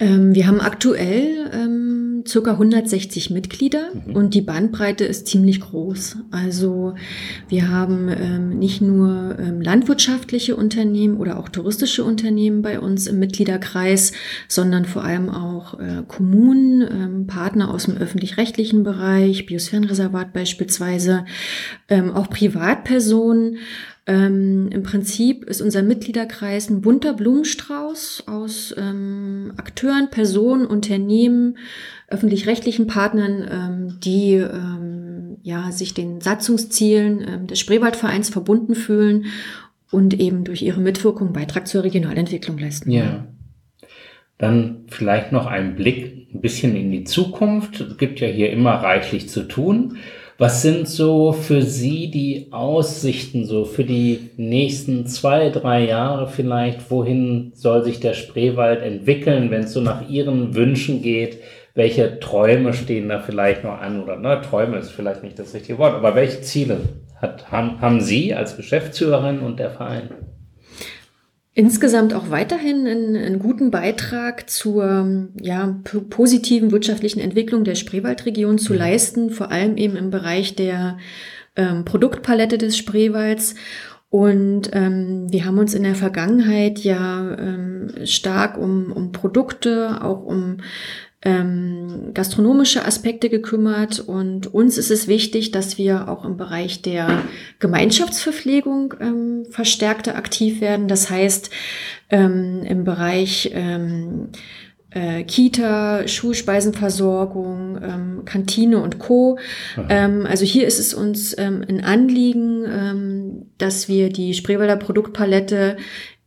Ähm, 0.00 0.34
wir 0.34 0.46
haben 0.46 0.60
aktuell 0.60 1.50
ähm, 1.54 1.91
circa 2.26 2.52
160 2.52 3.30
Mitglieder 3.30 3.90
mhm. 3.94 4.14
und 4.14 4.34
die 4.34 4.42
Bandbreite 4.42 5.04
ist 5.04 5.26
ziemlich 5.26 5.60
groß. 5.60 6.16
Also 6.30 6.94
wir 7.48 7.68
haben 7.68 8.08
ähm, 8.08 8.58
nicht 8.58 8.80
nur 8.80 9.36
ähm, 9.38 9.60
landwirtschaftliche 9.60 10.56
Unternehmen 10.56 11.16
oder 11.16 11.38
auch 11.38 11.48
touristische 11.48 12.04
Unternehmen 12.04 12.62
bei 12.62 12.80
uns 12.80 13.06
im 13.06 13.18
Mitgliederkreis, 13.18 14.12
sondern 14.48 14.84
vor 14.84 15.04
allem 15.04 15.28
auch 15.28 15.78
äh, 15.78 16.02
Kommunen, 16.06 16.82
ähm, 16.82 17.26
Partner 17.26 17.72
aus 17.72 17.84
dem 17.84 17.96
öffentlich-rechtlichen 17.96 18.82
Bereich, 18.82 19.46
Biosphärenreservat 19.46 20.32
beispielsweise, 20.32 21.24
ähm, 21.88 22.10
auch 22.10 22.28
Privatpersonen. 22.28 23.58
Ähm, 24.04 24.68
Im 24.72 24.82
Prinzip 24.82 25.44
ist 25.44 25.60
unser 25.60 25.82
Mitgliederkreis 25.82 26.68
ein 26.68 26.80
bunter 26.80 27.12
Blumenstrauß 27.12 28.24
aus 28.26 28.74
ähm, 28.76 29.52
Akteuren, 29.56 30.10
Personen, 30.10 30.66
Unternehmen, 30.66 31.56
öffentlich-rechtlichen 32.08 32.88
Partnern, 32.88 33.48
ähm, 33.48 34.00
die 34.00 34.34
ähm, 34.34 35.36
ja, 35.42 35.70
sich 35.70 35.94
den 35.94 36.20
Satzungszielen 36.20 37.24
ähm, 37.26 37.46
des 37.46 37.60
Spreewaldvereins 37.60 38.28
verbunden 38.28 38.74
fühlen 38.74 39.26
und 39.92 40.18
eben 40.18 40.42
durch 40.42 40.62
ihre 40.62 40.80
Mitwirkung 40.80 41.32
Beitrag 41.32 41.68
zur 41.68 41.84
Regionalentwicklung 41.84 42.58
leisten. 42.58 42.90
Ja. 42.90 43.26
Dann 44.36 44.86
vielleicht 44.88 45.30
noch 45.30 45.46
ein 45.46 45.76
Blick 45.76 46.28
ein 46.34 46.40
bisschen 46.40 46.74
in 46.74 46.90
die 46.90 47.04
Zukunft. 47.04 47.80
Es 47.80 47.98
gibt 47.98 48.18
ja 48.18 48.26
hier 48.26 48.50
immer 48.50 48.72
reichlich 48.72 49.28
zu 49.28 49.46
tun. 49.46 49.98
Was 50.42 50.60
sind 50.60 50.88
so 50.88 51.30
für 51.30 51.62
Sie 51.62 52.10
die 52.10 52.48
Aussichten 52.50 53.44
so 53.44 53.64
für 53.64 53.84
die 53.84 54.30
nächsten 54.36 55.06
zwei, 55.06 55.50
drei 55.50 55.84
Jahre 55.84 56.26
vielleicht? 56.26 56.90
Wohin 56.90 57.52
soll 57.54 57.84
sich 57.84 58.00
der 58.00 58.14
Spreewald 58.14 58.82
entwickeln, 58.82 59.52
wenn 59.52 59.62
es 59.62 59.72
so 59.72 59.80
nach 59.80 60.08
Ihren 60.08 60.56
Wünschen 60.56 61.00
geht? 61.00 61.38
Welche 61.76 62.18
Träume 62.18 62.72
stehen 62.74 63.08
da 63.08 63.20
vielleicht 63.20 63.62
noch 63.62 63.80
an? 63.80 64.02
Oder 64.02 64.16
ne, 64.16 64.40
Träume 64.40 64.78
ist 64.78 64.90
vielleicht 64.90 65.22
nicht 65.22 65.38
das 65.38 65.54
richtige 65.54 65.78
Wort, 65.78 65.94
aber 65.94 66.16
welche 66.16 66.40
Ziele 66.40 66.78
hat, 67.20 67.52
haben, 67.52 67.80
haben 67.80 68.00
Sie 68.00 68.34
als 68.34 68.56
Geschäftsführerin 68.56 69.38
und 69.38 69.60
der 69.60 69.70
Verein? 69.70 70.10
Insgesamt 71.54 72.14
auch 72.14 72.30
weiterhin 72.30 72.86
einen, 72.86 73.16
einen 73.16 73.38
guten 73.38 73.70
Beitrag 73.70 74.48
zur 74.48 75.28
ja, 75.40 75.80
positiven 76.10 76.70
wirtschaftlichen 76.72 77.20
Entwicklung 77.20 77.64
der 77.64 77.74
Spreewaldregion 77.74 78.58
zu 78.58 78.72
mhm. 78.72 78.78
leisten, 78.78 79.30
vor 79.30 79.50
allem 79.50 79.76
eben 79.76 79.96
im 79.96 80.10
Bereich 80.10 80.54
der 80.54 80.98
ähm, 81.56 81.84
Produktpalette 81.84 82.58
des 82.58 82.76
Spreewalds. 82.76 83.54
Und 84.08 84.70
ähm, 84.74 85.26
wir 85.30 85.46
haben 85.46 85.58
uns 85.58 85.72
in 85.72 85.84
der 85.84 85.94
Vergangenheit 85.94 86.80
ja 86.80 87.34
ähm, 87.38 87.92
stark 88.04 88.58
um, 88.58 88.92
um 88.92 89.12
Produkte, 89.12 90.02
auch 90.02 90.22
um 90.22 90.58
ähm, 91.24 92.10
gastronomische 92.14 92.84
Aspekte 92.84 93.28
gekümmert 93.28 94.00
und 94.00 94.52
uns 94.52 94.76
ist 94.76 94.90
es 94.90 95.06
wichtig, 95.06 95.52
dass 95.52 95.78
wir 95.78 96.08
auch 96.08 96.24
im 96.24 96.36
Bereich 96.36 96.82
der 96.82 97.22
Gemeinschaftsverpflegung 97.60 98.94
ähm, 99.00 99.46
verstärkter 99.48 100.16
aktiv 100.16 100.60
werden. 100.60 100.88
Das 100.88 101.10
heißt, 101.10 101.50
ähm, 102.10 102.62
im 102.64 102.84
Bereich 102.84 103.50
ähm, 103.54 104.30
äh, 104.90 105.24
Kita, 105.24 106.06
Schulspeisenversorgung, 106.06 107.78
ähm, 107.82 108.22
Kantine 108.24 108.82
und 108.82 108.98
Co. 108.98 109.38
Ähm, 109.88 110.26
also 110.28 110.44
hier 110.44 110.66
ist 110.66 110.78
es 110.78 110.92
uns 110.92 111.36
ähm, 111.38 111.64
ein 111.68 111.82
Anliegen, 111.82 112.64
ähm, 112.66 113.46
dass 113.58 113.88
wir 113.88 114.10
die 114.10 114.34
Spreewälder 114.34 114.76
Produktpalette 114.76 115.76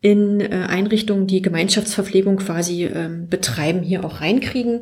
in 0.05 0.39
äh, 0.39 0.67
Einrichtungen, 0.69 1.25
die 1.25 1.41
Gemeinschaftsverpflegung 1.41 2.37
quasi 2.37 2.85
ähm, 2.85 3.27
betreiben, 3.27 3.81
hier 3.81 4.05
auch 4.05 4.21
reinkriegen. 4.21 4.81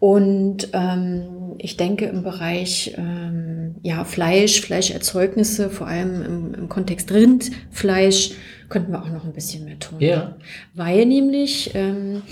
Und 0.00 0.70
ähm, 0.72 1.54
ich 1.58 1.76
denke 1.76 2.06
im 2.06 2.24
Bereich 2.24 2.92
ähm, 2.98 3.76
ja, 3.84 4.02
Fleisch, 4.02 4.60
Fleischerzeugnisse, 4.60 5.70
vor 5.70 5.86
allem 5.86 6.22
im, 6.24 6.54
im 6.54 6.68
Kontext 6.68 7.12
Rindfleisch, 7.12 8.32
könnten 8.68 8.90
wir 8.90 9.00
auch 9.00 9.10
noch 9.10 9.24
ein 9.24 9.32
bisschen 9.32 9.64
mehr 9.64 9.78
tun. 9.78 10.00
Ja. 10.00 10.36
Weil 10.74 11.06
nämlich 11.06 11.70
ähm, 11.74 12.22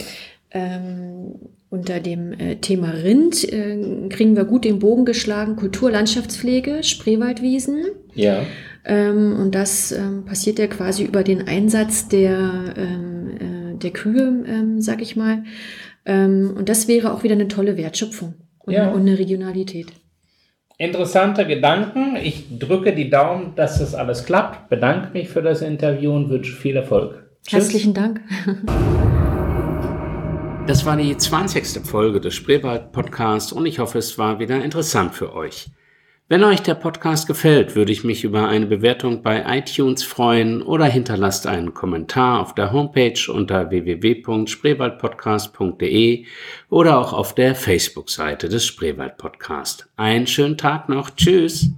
ähm, 0.50 1.36
unter 1.70 2.00
dem 2.00 2.32
äh, 2.32 2.56
Thema 2.56 2.90
Rind 2.90 3.44
äh, 3.52 4.08
kriegen 4.08 4.34
wir 4.34 4.46
gut 4.46 4.64
den 4.64 4.80
Bogen 4.80 5.04
geschlagen, 5.04 5.54
Kulturlandschaftspflege, 5.54 6.82
Spreewaldwiesen. 6.82 7.84
Ja. 8.14 8.42
Und 8.88 9.50
das 9.52 9.90
ähm, 9.92 10.24
passiert 10.24 10.58
ja 10.58 10.68
quasi 10.68 11.04
über 11.04 11.24
den 11.24 11.48
Einsatz 11.48 12.08
der, 12.08 12.74
ähm, 12.76 13.30
äh, 13.74 13.78
der 13.78 13.90
Kühe, 13.90 14.44
ähm, 14.46 14.80
sag 14.80 15.02
ich 15.02 15.16
mal. 15.16 15.42
Ähm, 16.04 16.54
und 16.56 16.68
das 16.68 16.86
wäre 16.86 17.12
auch 17.12 17.24
wieder 17.24 17.34
eine 17.34 17.48
tolle 17.48 17.76
Wertschöpfung 17.76 18.34
und, 18.60 18.72
ja. 18.72 18.90
und 18.90 19.00
eine 19.00 19.18
Regionalität. 19.18 19.88
Interessante 20.78 21.46
Gedanken. 21.46 22.16
Ich 22.22 22.58
drücke 22.58 22.94
die 22.94 23.10
Daumen, 23.10 23.54
dass 23.56 23.78
das 23.78 23.94
alles 23.94 24.24
klappt. 24.24 24.68
Bedanke 24.68 25.12
mich 25.12 25.30
für 25.30 25.42
das 25.42 25.62
Interview 25.62 26.12
und 26.12 26.28
wünsche 26.28 26.54
viel 26.54 26.76
Erfolg. 26.76 27.24
Tschüss. 27.44 27.64
Herzlichen 27.64 27.94
Dank. 27.94 28.20
Das 30.66 30.84
war 30.84 30.96
die 30.96 31.16
20. 31.16 31.86
Folge 31.86 32.20
des 32.20 32.34
Spreewald 32.34 32.90
Podcasts 32.90 33.52
und 33.52 33.66
ich 33.66 33.78
hoffe, 33.78 33.98
es 33.98 34.18
war 34.18 34.40
wieder 34.40 34.64
interessant 34.64 35.14
für 35.14 35.32
euch. 35.32 35.68
Wenn 36.28 36.42
euch 36.42 36.60
der 36.60 36.74
Podcast 36.74 37.28
gefällt, 37.28 37.76
würde 37.76 37.92
ich 37.92 38.02
mich 38.02 38.24
über 38.24 38.48
eine 38.48 38.66
Bewertung 38.66 39.22
bei 39.22 39.44
iTunes 39.58 40.02
freuen 40.02 40.60
oder 40.60 40.86
hinterlasst 40.86 41.46
einen 41.46 41.72
Kommentar 41.72 42.40
auf 42.40 42.52
der 42.52 42.72
Homepage 42.72 43.32
unter 43.32 43.70
www.spreewaldpodcast.de 43.70 46.24
oder 46.68 46.98
auch 46.98 47.12
auf 47.12 47.32
der 47.36 47.54
Facebook-Seite 47.54 48.48
des 48.48 48.66
Spreewald 48.66 49.18
Podcast. 49.18 49.88
Einen 49.94 50.26
schönen 50.26 50.58
Tag 50.58 50.88
noch. 50.88 51.10
Tschüss. 51.10 51.70